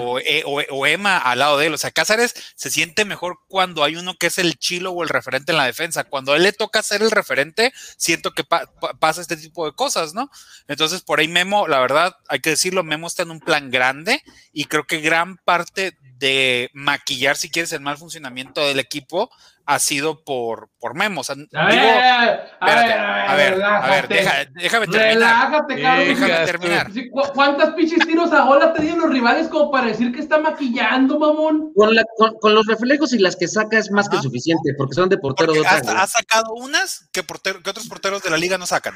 [0.00, 1.74] o, E- o- o Emma al lado de él.
[1.74, 5.08] O sea, Cáceres se siente mejor cuando hay uno que es el chilo o el
[5.08, 6.04] referente en la defensa.
[6.04, 9.66] Cuando a él le toca ser el referente, siento que pa- pa- pasa este tipo
[9.66, 10.30] de cosas, ¿no?
[10.68, 14.22] Entonces, por ahí Memo, la verdad, hay que decirlo, Memo está en un plan grande
[14.52, 19.30] y creo que gran parte de maquillar, si quieres, el mal funcionamiento del equipo
[19.66, 21.22] ha sido por, por Memo.
[21.22, 25.14] O sea, A digo, ver, a espérate, ver, a ver, a ver, deja- déjame terminar.
[25.14, 26.08] Relájate, cabrón.
[26.08, 26.92] Déjame terminar.
[26.92, 30.20] Sí, ¿cu- ¿Cuántas pinches tiros a gol ha tenido los rivales como para decir que
[30.20, 31.72] está maquillando, mamón?
[31.74, 34.94] Con, la- con- con los reflejos y las que saca es más que suficiente, porque
[34.94, 35.72] son de portero de otra.
[35.76, 38.94] hasta ha sacado unas que, portero- que otros porteros de la liga no sacan.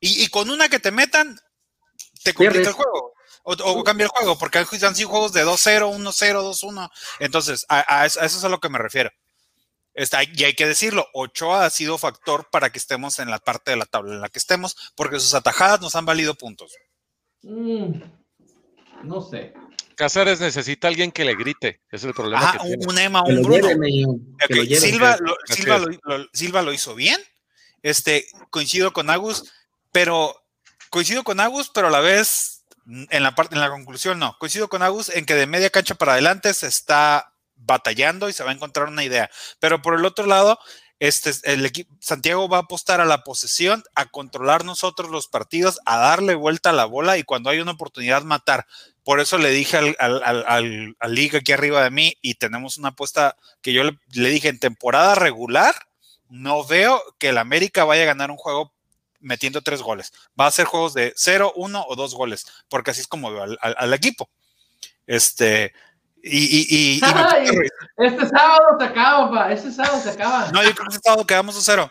[0.00, 1.38] Y, y con una que te metan,
[2.22, 2.66] te complica Pierdes.
[2.68, 3.14] el juego.
[3.48, 6.90] O, o cambia el juego, porque han han sido juegos de 2-0, 1-0, 2-1.
[7.20, 9.10] Entonces, a, a eso, a eso es a lo que me refiero.
[9.96, 13.70] Está, y hay que decirlo, Ochoa ha sido factor para que estemos en la parte
[13.70, 16.72] de la tabla en la que estemos, porque sus atajadas nos han valido puntos.
[17.42, 18.02] Mm,
[19.04, 19.54] no sé.
[19.94, 21.80] Cáceres necesita alguien que le grite.
[21.90, 23.08] Es el problema que un, tiene.
[23.08, 23.68] un Bruno.
[24.78, 27.18] Silva, lo, Silva, lo, lo- Silva lo hizo bien.
[27.82, 29.50] Este, coincido con Agus,
[29.92, 30.36] pero
[30.90, 34.36] coincido con Agus, pero a la vez en la parte, en la conclusión no.
[34.38, 37.32] Coincido con Agus en que de media cancha para adelante se está
[37.66, 39.30] batallando y se va a encontrar una idea.
[39.58, 40.58] Pero por el otro lado,
[40.98, 45.78] este, el equipo, Santiago va a apostar a la posesión, a controlar nosotros los partidos,
[45.84, 48.66] a darle vuelta a la bola y cuando hay una oportunidad matar.
[49.04, 52.88] Por eso le dije al, al, al, liga aquí arriba de mí y tenemos una
[52.88, 55.74] apuesta que yo le, le dije en temporada regular,
[56.28, 58.72] no veo que el América vaya a ganar un juego
[59.20, 60.12] metiendo tres goles.
[60.38, 63.44] Va a ser juegos de 0, 1 o 2 goles, porque así es como veo
[63.60, 64.30] al equipo.
[65.06, 65.72] Este,
[66.28, 69.52] y, me este sábado se acaba, pa.
[69.52, 70.50] Este sábado se acaba.
[70.52, 71.90] no, yo creo que este sábado quedamos 2-0.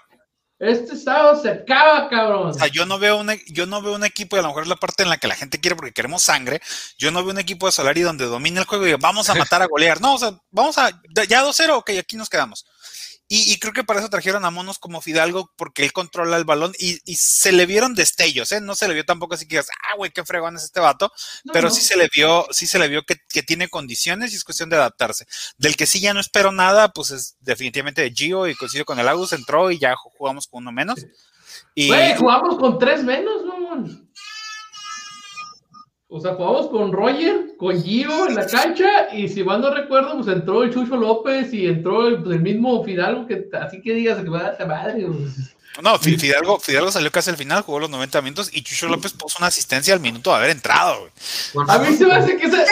[0.57, 2.49] Este sábado se acaba, cabrón.
[2.49, 4.47] O sea, yo no veo un, e- yo no veo un equipo, y a lo
[4.49, 6.61] mejor es la parte en la que la gente quiere porque queremos sangre.
[6.97, 9.35] Yo no veo un equipo de Solari donde domine el juego y diga, vamos a
[9.35, 9.99] matar a golear.
[9.99, 10.91] No, o sea, vamos a,
[11.27, 12.65] ya 2-0, ok, aquí nos quedamos.
[13.27, 16.43] Y, y creo que para eso trajeron a monos como Fidalgo, porque él controla el
[16.43, 18.61] balón y, y se le vieron destellos, ¿eh?
[18.61, 21.11] No se le vio tampoco así que digas, ah, güey, qué fregón es este vato,
[21.43, 21.73] No, pero no.
[21.73, 24.69] sí se le vio, sí se le vio que, que tiene condiciones y es cuestión
[24.69, 25.25] de adaptarse.
[25.57, 28.99] Del que sí ya no espero nada, pues es definitivamente de Gio y coincido con
[28.99, 31.03] el Agus, entró y ya jugamos con uno menos.
[31.73, 34.04] Y, Güey, jugamos con tres menos, mamón.
[36.07, 40.15] O sea, jugamos con Roger, con Gio en la cancha, y si mal no recuerdo,
[40.15, 43.93] pues entró el Chucho López y entró el, pues, el mismo Fidalgo, que así que
[43.93, 45.07] digas que va a dar la madre.
[45.83, 49.13] No, Fi- Fidalgo, Fidalgo salió casi al final, jugó los 90 minutos y Chucho López
[49.13, 50.99] puso una asistencia al minuto de haber entrado,
[51.53, 51.65] güey.
[51.69, 52.63] A mí se me hace que esa,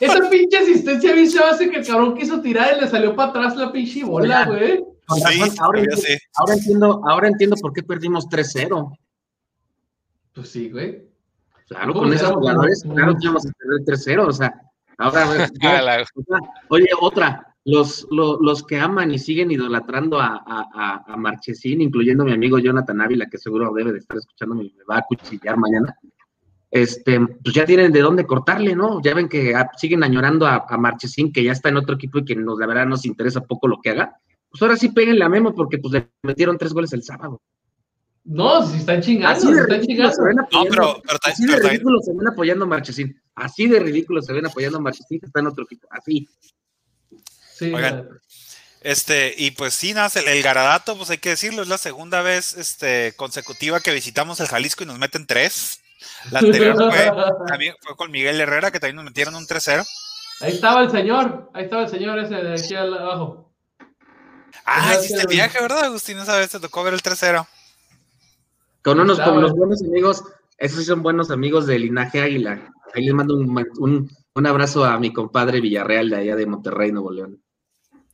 [0.00, 2.88] esa pinche asistencia, a mí se me hace que el cabrón quiso tirar y le
[2.88, 4.78] salió para atrás la pinche bola, güey.
[5.14, 8.92] Sí, ahora, entiendo, ahora entiendo, ahora entiendo por qué perdimos 3-0.
[10.34, 11.07] Pues sí, güey.
[11.68, 14.26] Claro, ¿Cómo con esos jugadores, claro que íbamos a perder 3-0.
[14.26, 14.54] O sea,
[14.98, 15.22] ahora.
[15.24, 16.38] a ver, Ah, la- o sea,
[16.68, 17.44] oye, otra.
[17.64, 22.32] Los, lo- los que aman y siguen idolatrando a, a, a, a Marchesín, incluyendo mi
[22.32, 25.94] amigo Jonathan Ávila, que seguro debe de estar escuchándome y me va a cuchillar mañana.
[26.70, 29.02] Este, pues ya tienen de dónde cortarle, ¿no?
[29.02, 32.18] Ya ven que ah, siguen añorando a, a Marchesín, que ya está en otro equipo
[32.18, 34.16] y que nos, la verdad nos interesa poco lo que haga.
[34.50, 37.42] Pues ahora sí péguenle a Memo porque pues le metieron tres goles el sábado.
[38.30, 40.12] No, si están chingando, Así si de están chingando.
[40.14, 40.70] se ven No, apoyando.
[40.70, 43.22] pero, pero, Así de pero ridículo se ven apoyando a Marchesín.
[43.34, 45.88] Así de ridículo se ven apoyando a Marchesín, que está en otro equipo.
[45.90, 46.28] Así.
[47.54, 48.08] Sí, Oigan.
[48.82, 52.22] Este, y pues sí, nada, el, el Garadato, pues hay que decirlo, es la segunda
[52.22, 55.80] vez este, consecutiva que visitamos el Jalisco y nos meten tres.
[56.30, 57.10] La anterior fue,
[57.48, 59.84] también fue con Miguel Herrera, que también nos metieron un 3-0.
[60.40, 63.52] Ahí estaba el señor, ahí estaba el señor ese de aquí al- abajo.
[64.64, 66.18] Ah, hiciste el viaje, ¿verdad, Agustín?
[66.18, 67.46] Esa vez te tocó ver el 3-0.
[68.88, 70.24] Con unos con los buenos amigos,
[70.56, 72.72] esos sí son buenos amigos de Linaje Águila.
[72.94, 76.90] Ahí les mando un, un, un abrazo a mi compadre Villarreal de allá de Monterrey,
[76.90, 77.42] Nuevo León.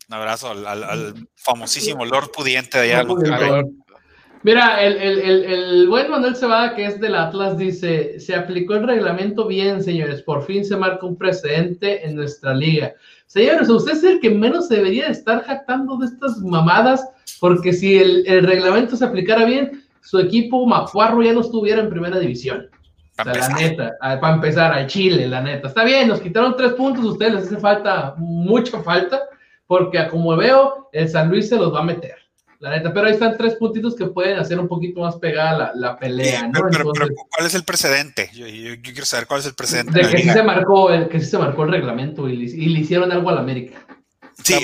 [0.08, 3.62] Un abrazo al, al- al famosísimo Lord Pudiente de allá de Monterrey.
[4.42, 8.74] Mira, el, el, el, el buen Manuel Cebada, que es del Atlas, dice, se aplicó
[8.74, 12.92] el reglamento bien, señores, por fin se marca un precedente en nuestra liga.
[13.26, 17.08] Señores, usted es el que menos debería de estar jactando de estas mamadas,
[17.40, 21.90] porque si el, el reglamento se aplicara bien, su equipo Macuarro ya no estuviera en
[21.90, 22.68] primera división.
[23.18, 25.68] O sea, la neta, a- para empezar, al Chile, la neta.
[25.68, 29.22] Está bien, nos quitaron tres puntos, a ustedes les hace falta, mucha falta,
[29.66, 32.14] porque como veo, el San Luis se los va a meter.
[32.60, 32.94] la neta.
[32.94, 36.40] Pero ahí están tres puntitos que pueden hacer un poquito más pegada la, la pelea,
[36.40, 36.52] Sí, ¿no?
[36.52, 38.30] pero, pero- Entonces, pero, ¿cuál es el precedente?
[38.32, 39.92] Yo, yo- yo quiero saber cuál es el precedente.
[40.02, 42.66] de que sí se marcó, el, que sí se marcó el reglamento y le, y
[42.70, 43.84] le hicieron algo a la América.
[44.42, 44.58] Sí, eh,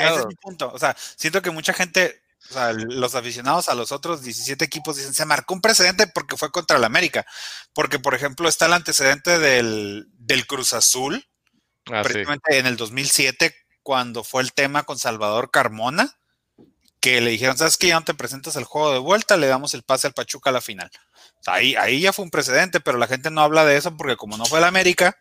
[0.00, 0.70] ese es mi punto.
[0.74, 2.16] O sea, siento que mucha gente,
[2.50, 6.36] o sea, los aficionados a los otros 17 equipos dicen, se marcó un precedente porque
[6.36, 7.24] fue contra el América.
[7.72, 11.26] Porque, por ejemplo, está el antecedente del, del Cruz Azul,
[11.88, 12.08] Ah, sí.
[12.12, 16.18] precisamente en el 2007, cuando fue el tema con Salvador Carmona,
[16.98, 17.86] que le dijeron, ¿sabes qué?
[17.88, 20.52] Ya no te presentas al juego de vuelta, le damos el pase al Pachuca a
[20.52, 20.90] la final.
[21.38, 23.96] O sea, ahí, ahí ya fue un precedente, pero la gente no habla de eso
[23.96, 25.16] porque como no fue el América,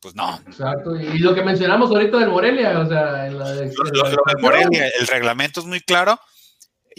[0.00, 0.38] pues no.
[0.46, 0.94] Exacto.
[1.00, 4.10] Y, y lo que mencionamos ahorita del Morelia, o sea, en la de- Lo, lo-
[4.10, 6.20] lo de Morelia, el reglamento es muy claro.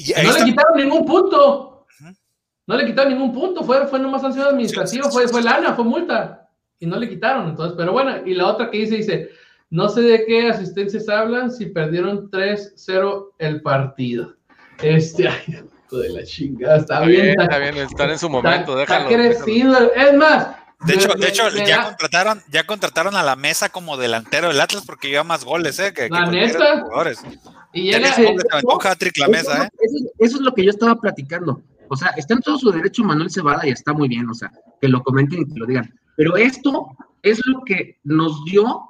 [0.05, 1.85] Y no le quitaron ningún punto.
[2.67, 5.73] No le quitaron ningún punto, fue, fue nomás sanción administrativa, Sí, sí, fue, fue lana,
[5.73, 6.47] fue multa.
[6.79, 9.29] Y no le quitaron, entonces, pero bueno, y la otra que dice, dice,
[9.69, 14.35] no sé de qué asistencias hablan si perdieron 3-0 el partido.
[14.81, 18.79] Este, ay, de la chingada, está, Está bien, bien, está bien, están en su momento,
[18.79, 19.09] está, déjalo.
[19.09, 19.93] crecido.
[19.93, 20.47] Es más,
[20.85, 24.83] De hecho, de hecho ya contrataron, ya contrataron a la mesa como delantero del Atlas
[24.85, 25.93] porque lleva más goles, ¿eh?
[25.93, 26.81] Que, La neta.
[26.81, 27.19] jugadores.
[27.73, 29.69] Y Ya llega, mismo eh, se aventó un hat-trick la mesa, ¿eh?
[29.79, 31.63] Eso, eso es lo que yo estaba platicando.
[31.87, 34.51] O sea, está en todo su derecho Manuel Cebada y está muy bien, o sea,
[34.79, 35.93] que lo comenten y que lo digan.
[36.15, 38.81] Pero esto es lo que nos dio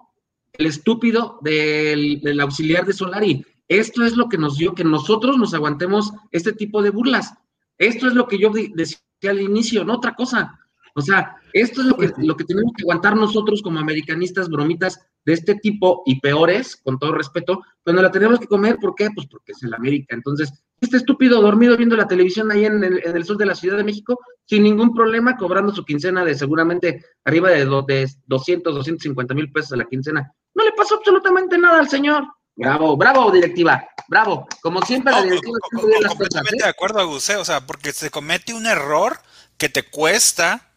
[0.53, 3.45] el estúpido del, del auxiliar de Solari.
[3.67, 7.33] Esto es lo que nos dio que nosotros nos aguantemos este tipo de burlas.
[7.77, 10.59] Esto es lo que yo decía al inicio, no otra cosa.
[10.93, 14.99] O sea, esto es lo que, lo que tenemos que aguantar nosotros como americanistas, bromitas
[15.25, 19.09] de este tipo y peores, con todo respeto, cuando la tenemos que comer, ¿por qué?
[19.13, 20.15] Pues porque es el América.
[20.15, 23.53] Entonces, este estúpido dormido viendo la televisión ahí en el, en el sur de la
[23.55, 28.09] Ciudad de México, sin ningún problema, cobrando su quincena de seguramente arriba de, do- de
[28.25, 30.33] 200, 250 mil pesos a la quincena.
[30.55, 32.23] No le pasó absolutamente nada al señor.
[32.55, 34.47] Bravo, bravo, directiva, bravo.
[34.61, 36.65] Como siempre, la directiva co- co- las cosas, completamente ¿eh?
[36.65, 39.19] de acuerdo, Agusé, o sea, porque se comete un error
[39.57, 40.67] que te cuesta,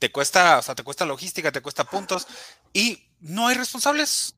[0.00, 2.26] te cuesta, o sea, te cuesta logística, te cuesta puntos,
[2.74, 4.36] y no hay responsables.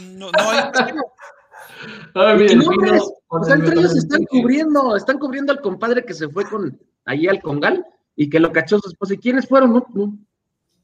[0.00, 0.64] No, no hay.
[2.14, 6.28] Ay, no, pues, o sea, entre ellos están cubriendo, están cubriendo al compadre que se
[6.28, 7.84] fue con ahí al Congal
[8.16, 9.14] y que lo cachó su esposa.
[9.14, 9.72] ¿Y quiénes fueron?
[9.72, 10.18] No, no.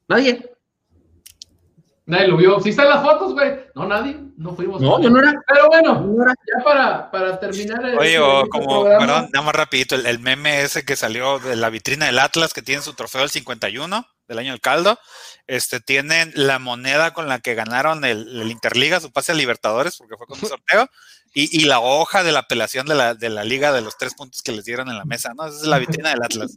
[0.08, 0.49] Nadie.
[2.10, 2.58] Nadie lo vio.
[2.60, 3.52] Si están las fotos, güey.
[3.76, 4.16] No, nadie.
[4.36, 4.80] No fuimos.
[4.82, 5.32] No, yo no era.
[5.46, 6.34] Pero bueno, No era.
[6.34, 7.84] ya para, para terminar.
[7.84, 11.38] el- Oye, o como, programa, perdón, nada más rapidito, el, el meme ese que salió
[11.38, 14.98] de la vitrina del Atlas, que tiene su trofeo del 51, del año del caldo,
[15.46, 19.96] este, tienen la moneda con la que ganaron el, el Interliga, su pase a Libertadores,
[19.96, 20.88] porque fue con un sorteo,
[21.32, 24.14] y, y la hoja de la apelación de la, de la liga de los tres
[24.14, 25.46] puntos que les dieron en la mesa, ¿no?
[25.46, 26.56] Esa es la vitrina del Atlas.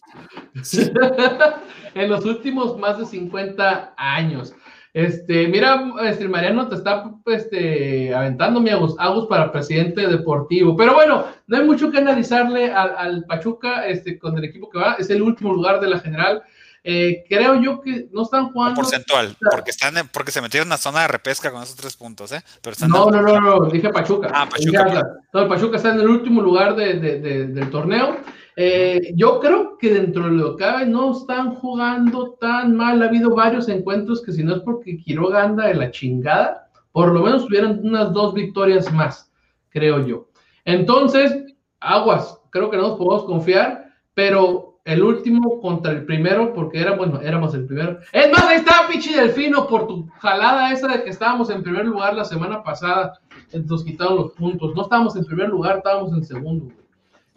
[1.96, 4.54] en los últimos más de 50 años.
[4.94, 10.76] Este, mira, este, Mariano te está este, aventando mi Agus, Agus para presidente deportivo.
[10.78, 14.78] Pero bueno, no hay mucho que analizarle al, al Pachuca este, con el equipo que
[14.78, 14.94] va.
[15.00, 16.44] Es el último lugar de la general.
[16.86, 18.76] Eh, creo yo que no están jugando.
[18.82, 21.96] Porcentual, porque están en- porque se metieron en una zona de repesca con esos tres
[21.96, 22.42] puntos, ¿eh?
[22.62, 24.30] Pero están No, en- no, no, no, dije Pachuca.
[24.34, 25.08] Ah, Pachuca.
[25.34, 28.18] No, Pachuca está en el último lugar de- de- de- del torneo.
[28.56, 33.02] Eh, yo creo que dentro de lo que cabe no están jugando tan mal.
[33.02, 37.12] Ha habido varios encuentros que si no es porque Quiroga anda de la chingada, por
[37.12, 39.32] lo menos tuvieran unas dos victorias más,
[39.70, 40.28] creo yo.
[40.66, 46.80] Entonces, aguas, creo que no nos podemos confiar, pero el último contra el primero, porque
[46.80, 48.00] era, bueno, éramos el primero.
[48.12, 51.86] Es más, ahí está Pichi Delfino por tu jalada esa de que estábamos en primer
[51.86, 53.14] lugar la semana pasada.
[53.54, 54.76] Nos quitaron los puntos.
[54.76, 56.68] No estábamos en primer lugar, estábamos en segundo.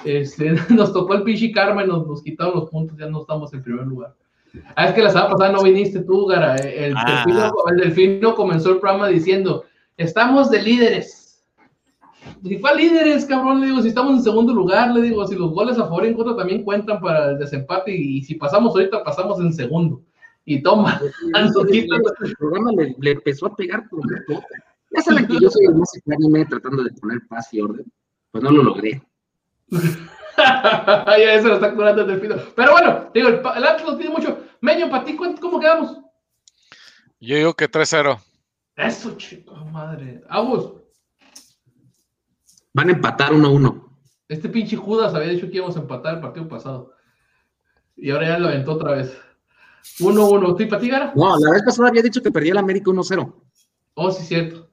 [0.04, 3.52] Este, nos tocó el Pichi Karma y nos, nos quitaron los puntos, ya no estamos
[3.54, 4.14] en primer lugar.
[4.74, 6.56] Ah, es que la semana pasada no viniste tú, Gara.
[6.56, 7.24] El, Ah.
[7.26, 9.64] delfino, el delfino comenzó el programa diciendo:
[9.96, 11.44] Estamos de líderes.
[12.42, 13.60] ¿Y cuál líderes, cabrón?
[13.60, 16.08] Le digo, si estamos en segundo lugar, le digo, si los goles a favor y
[16.08, 20.02] en contra también cuentan para el desempate y, si pasamos ahorita, pasamos en segundo.
[20.44, 21.00] Y toma,
[21.34, 24.00] El programa le, le empezó a pegar por.
[24.92, 27.84] Ya saben que yo soy el más ecuánime tratando de poner paz y orden.
[28.30, 29.02] Pues no lo logré.
[30.38, 32.36] ya se lo está curando el delfino.
[32.54, 34.38] Pero bueno, digo, el, el Atlas lo tiene mucho.
[34.60, 35.98] Meño, para ti, ¿cuánto- ¿cómo quedamos?
[37.20, 38.18] Yo digo que 3-0.
[38.76, 40.22] Eso, chico, madre.
[40.28, 40.72] Agus,
[42.74, 43.88] Van a empatar 1-1.
[44.28, 46.92] este pinche Judas había dicho que íbamos a empatar el partido pasado.
[47.96, 49.16] Y ahora ya lo aventó otra vez.
[49.98, 50.56] 1-1.
[50.58, 51.12] ¿Tú para ti, Gara?
[51.16, 53.34] No, la vez pasada había dicho que perdía el América 1-0.
[53.94, 54.68] Oh, sí, cierto.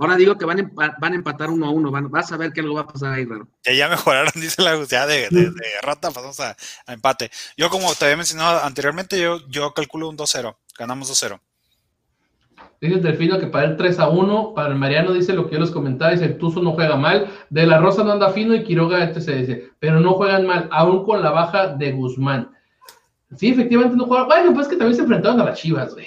[0.00, 1.90] Ahora digo que van a, empa- van a empatar 1-1.
[1.90, 3.48] Van, vas a ver que algo va a pasar ahí raro.
[3.64, 7.30] Ya, ya mejoraron, dice la ya de, de, de derrota pasamos a, a empate.
[7.56, 10.54] Yo, como te había mencionado anteriormente, yo, yo calculo un 2-0.
[10.78, 11.40] Ganamos 2-0.
[12.80, 15.54] Dice el Delfino que para el 3 a 1, para el Mariano dice lo que
[15.56, 18.54] yo les comentaba, dice el Tuzo no juega mal, De la Rosa no anda fino
[18.54, 22.52] y Quiroga este se dice, pero no juegan mal, aún con la baja de Guzmán.
[23.36, 26.06] Sí, efectivamente no juegan, bueno, pues que también se enfrentaron a las Chivas, güey.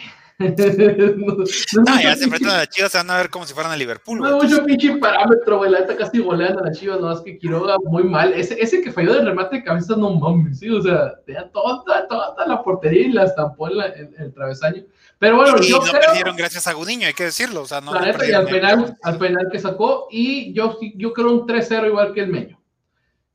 [0.49, 1.35] No,
[1.83, 3.77] no, ya se enfrentan a las Chivas, se van a ver como si fueran a
[3.77, 4.19] Liverpool.
[4.19, 7.37] No, mucho pinche parámetro, güey, la neta casi golean a las Chivas, no, es que
[7.37, 10.81] Quiroga muy mal, ese, ese que falló de remate de cabeza, no mames, sí, o
[10.81, 14.83] sea, tenía toda, toda la portería y la estampó en, la, en el travesaño.
[15.21, 17.61] Pero bueno, y yo no creo, perdieron gracias a Gudiño, hay que decirlo.
[17.61, 21.13] O sea, no la neta, y al penal, al penal que sacó, y yo, yo
[21.13, 22.59] creo un 3-0 igual que el Meño.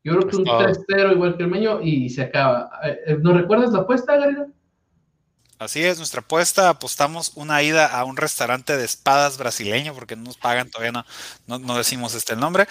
[0.02, 0.60] Yo creo que un Todo.
[0.60, 2.70] 3-0 igual que el Meño y se acaba.
[2.84, 4.48] Eh, eh, ¿Nos recuerdas la apuesta, Garida?
[5.58, 10.24] Así es, nuestra apuesta, apostamos una ida a un restaurante de espadas brasileño, porque no
[10.24, 11.04] nos pagan, todavía no,
[11.46, 12.66] no, no decimos este el nombre.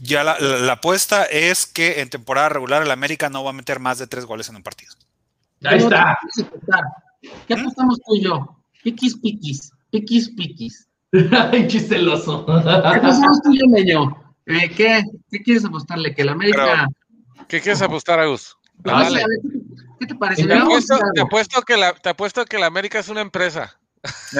[0.00, 3.52] Ya la, la- la apuesta es que en temporada regular el América no va a
[3.52, 4.94] meter más de tres goles en un partido.
[5.64, 6.18] Ahí está.
[7.46, 8.56] ¿Qué apostamos tú y yo?
[8.82, 10.86] Piquis, piquis, piquis, piquis.
[11.52, 12.46] Ay, chisteloso.
[12.46, 12.52] ¿Qué
[12.96, 14.16] apostamos tú y yo, Meño?
[14.46, 15.04] Eh, ¿qué?
[15.30, 16.14] ¿Qué quieres apostarle?
[16.14, 16.88] Que el América...
[17.48, 18.56] ¿Qué quieres apostar, Agus?
[18.84, 19.18] No, Dale.
[19.18, 19.38] sí, a ver,
[20.00, 20.46] ¿Qué te parece?
[20.46, 20.96] Te apuesto,
[21.60, 23.78] te que la, te apuesto que la América es una empresa.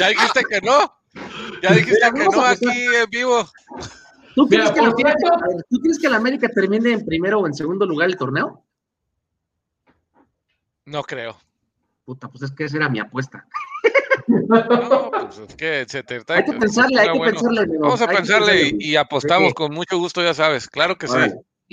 [0.00, 0.96] ya dijiste que no.
[1.62, 3.46] Ya dijiste Mira, que no aquí en vivo.
[4.34, 6.92] ¿Tú crees, Mira, que la América, cierto- a ver, ¿Tú crees que la América termine
[6.92, 8.64] en primero o en segundo lugar el torneo?
[10.86, 11.38] No creo.
[12.06, 13.46] Puta, pues es que esa era mi apuesta.
[14.26, 17.32] No, pues es que se te Hay que pensarle, hay está que bueno.
[17.34, 17.60] pensarle.
[17.60, 17.82] amigo.
[17.82, 19.54] Vamos a pensarle y, y apostamos Sí.
[19.54, 20.66] con mucho gusto, ya sabes.
[20.68, 21.14] Claro que sí.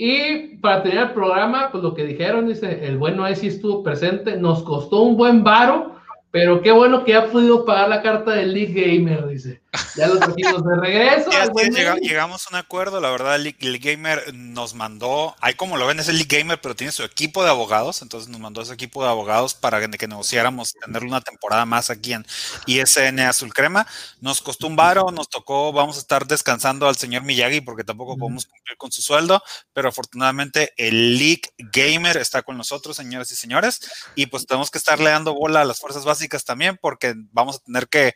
[0.02, 3.82] Y para tener el programa, pues lo que dijeron, dice, el bueno ahí sí estuvo
[3.82, 5.96] presente, nos costó un buen varo,
[6.30, 9.60] pero qué bueno que ha podido pagar la carta del League Gamer, dice.
[9.96, 11.30] Ya lo trajimos de regreso.
[11.32, 15.36] Ya, ya llega- llegamos a un acuerdo, la verdad, el, League- el Gamer nos mandó,
[15.40, 18.28] ahí como lo ven, es el League Gamer, pero tiene su equipo de abogados, entonces
[18.28, 22.12] nos mandó su equipo de abogados para que, que negociáramos tener una temporada más aquí
[22.12, 22.26] en
[22.66, 23.86] ISN Azul Crema.
[24.20, 28.16] Nos costó un varo, nos tocó, vamos a estar descansando al señor Miyagi porque tampoco
[28.16, 29.40] podemos cumplir con su sueldo,
[29.72, 33.80] pero afortunadamente el League Gamer está con nosotros, señoras y señores,
[34.16, 37.60] y pues tenemos que estarle dando bola a las fuerzas básicas también porque vamos a
[37.60, 38.14] tener que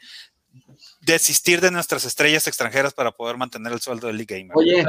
[1.01, 4.57] desistir de nuestras estrellas extranjeras para poder mantener el sueldo del League Gamer.
[4.57, 4.85] Oye,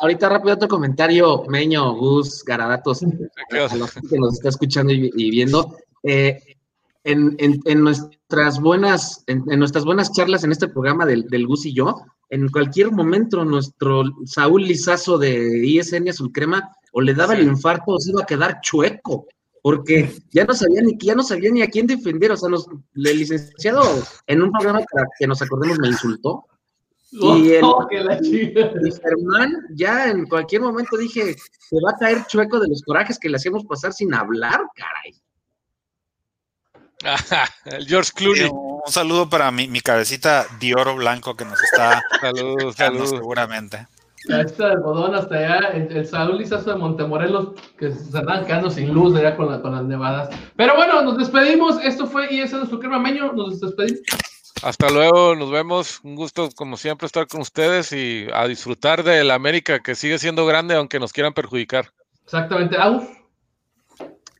[0.00, 3.00] ahorita rápido otro comentario, Meño, Gus, Garadatos,
[3.48, 5.76] ¿Qué a que nos está escuchando y, y viendo.
[6.02, 6.38] eh,
[7.06, 11.46] en, en- en nuestras buenas, en, en nuestras buenas charlas en este programa del, del
[11.46, 11.96] Gus y yo,
[12.30, 17.92] en cualquier momento nuestro Saúl Lizazo de ISN Azul Crema o le daba el infarto
[17.92, 19.26] o se iba a quedar chueco,
[19.64, 22.66] porque ya no sabía ni ya no sabía ni a quién defender, o sea, nos,
[22.68, 23.82] el licenciado
[24.26, 26.44] en un programa para que nos acordemos me insultó.
[27.10, 27.88] Y el- Oh.
[27.90, 33.18] Y Germán, ya en cualquier momento dije, se va a caer chueco de los corajes
[33.18, 35.14] que le hacíamos pasar sin hablar, caray.
[37.64, 38.50] el George Clooney.
[38.52, 43.10] Un saludo para mi, mi cabecita de oro blanco que nos está escuchando saludos.
[43.10, 43.86] seguramente.
[44.28, 47.48] Está el algodón hasta allá, el, el Saúl Lizazo de Montemorelos,
[47.78, 50.30] que se andan quedando sin luz allá con, la- con las nevadas.
[50.56, 51.78] Pero bueno, nos despedimos.
[51.84, 53.32] Esto fue ISN Azul Crema Meño.
[53.32, 54.00] Nos despedimos.
[54.62, 56.00] Hasta luego, nos vemos.
[56.04, 60.18] Un gusto, como siempre, estar con ustedes y a disfrutar de la América, que sigue
[60.18, 61.90] siendo grande, aunque nos quieran perjudicar.
[62.24, 62.78] Exactamente.
[62.78, 63.04] Agus.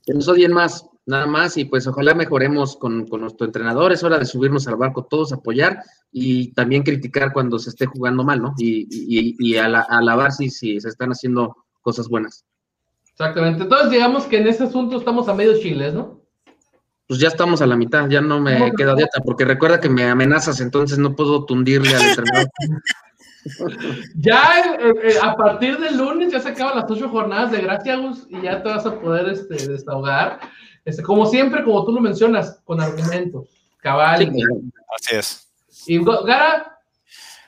[0.07, 3.93] Que nos odien más, nada más, y pues ojalá mejoremos con, con nuestro entrenador.
[3.93, 8.25] Es hora de subirnos al barco todos, apoyar y también criticar cuando se esté jugando
[8.25, 8.55] mal, ¿no?
[8.59, 12.45] Y, y, y ala- alabar si, si se están haciendo cosas buenas.
[13.11, 13.63] Exactamente.
[13.65, 16.21] Entonces, digamos que en este asunto estamos a medio chiles, ¿no?
[17.07, 20.05] Pues ya estamos a la mitad, ya no me queda dieta, porque recuerda que me
[20.09, 22.49] amenazas, entonces no puedo tundirle al entrenador.
[24.17, 27.93] Ya eh, eh, a partir del lunes ya se acaban las ocho jornadas de gracia,
[27.93, 30.41] Agus, y ya te vas a poder este, desahogar.
[30.85, 33.49] Este, como siempre, como tú lo mencionas, con argumentos.
[33.79, 34.33] Cabal.
[34.33, 34.43] Sí.
[34.99, 35.49] Así es.
[35.87, 36.79] Y Gara,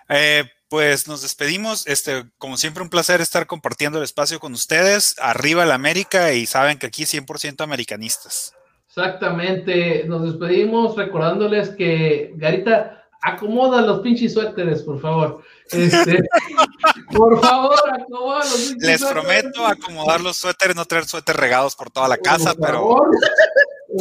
[0.08, 1.86] Eh, pues nos despedimos.
[1.86, 5.16] Este, como siempre, un placer estar compartiendo el espacio con ustedes.
[5.20, 8.52] Arriba la América y saben que aquí 100% americanistas.
[8.88, 10.04] exactamente.
[10.06, 15.42] Nos despedimos recordándoles que Garita, acomoda los pinches suéteres, por favor.
[15.70, 16.18] Este,
[17.12, 21.90] por favor, acomoda los pinches Les prometo acomodar los suéteres, no traer suéteres regados por
[21.90, 23.10] toda la casa, Por pero favor.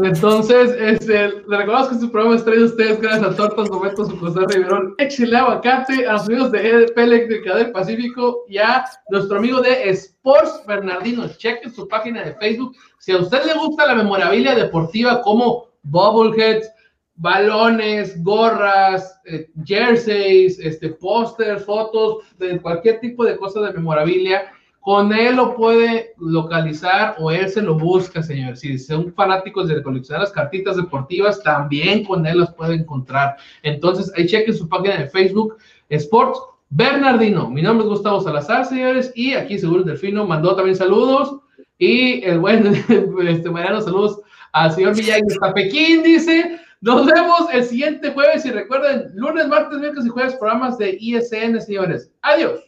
[0.03, 4.09] Entonces, este, le recordamos que este programa es traído a ustedes gracias a Tortas Momentos
[4.09, 8.83] su José Riverón, Échile Aguacate, a los amigos de EDP Eléctrica del Pacífico y a
[9.09, 11.27] nuestro amigo de Sports Bernardino.
[11.37, 12.75] Chequen su página de Facebook.
[12.99, 16.69] Si a usted le gusta la memorabilia deportiva como bobbleheads,
[17.15, 24.51] balones, gorras, eh, jerseys, este, pósters, fotos, de cualquier tipo de cosa de memorabilia,
[24.81, 28.55] con él lo puede localizar o él se lo busca, señor.
[28.55, 33.37] Si son fanáticos de coleccionar las cartitas deportivas, también con él las puede encontrar.
[33.63, 35.57] Entonces, ahí chequen su página de Facebook,
[35.89, 36.39] Sports
[36.69, 37.49] Bernardino.
[37.49, 41.39] Mi nombre es Gustavo Salazar, señores, y aquí seguro el Delfino mandó también saludos.
[41.79, 42.67] Y el buen
[43.27, 46.59] este, Mariano, saludos al señor Villagui hasta Pekín, dice.
[46.85, 51.59] Nos vemos el siguiente jueves y recuerden, lunes, martes, miércoles y jueves, programas de ISN,
[51.59, 52.11] señores.
[52.21, 52.59] Adiós.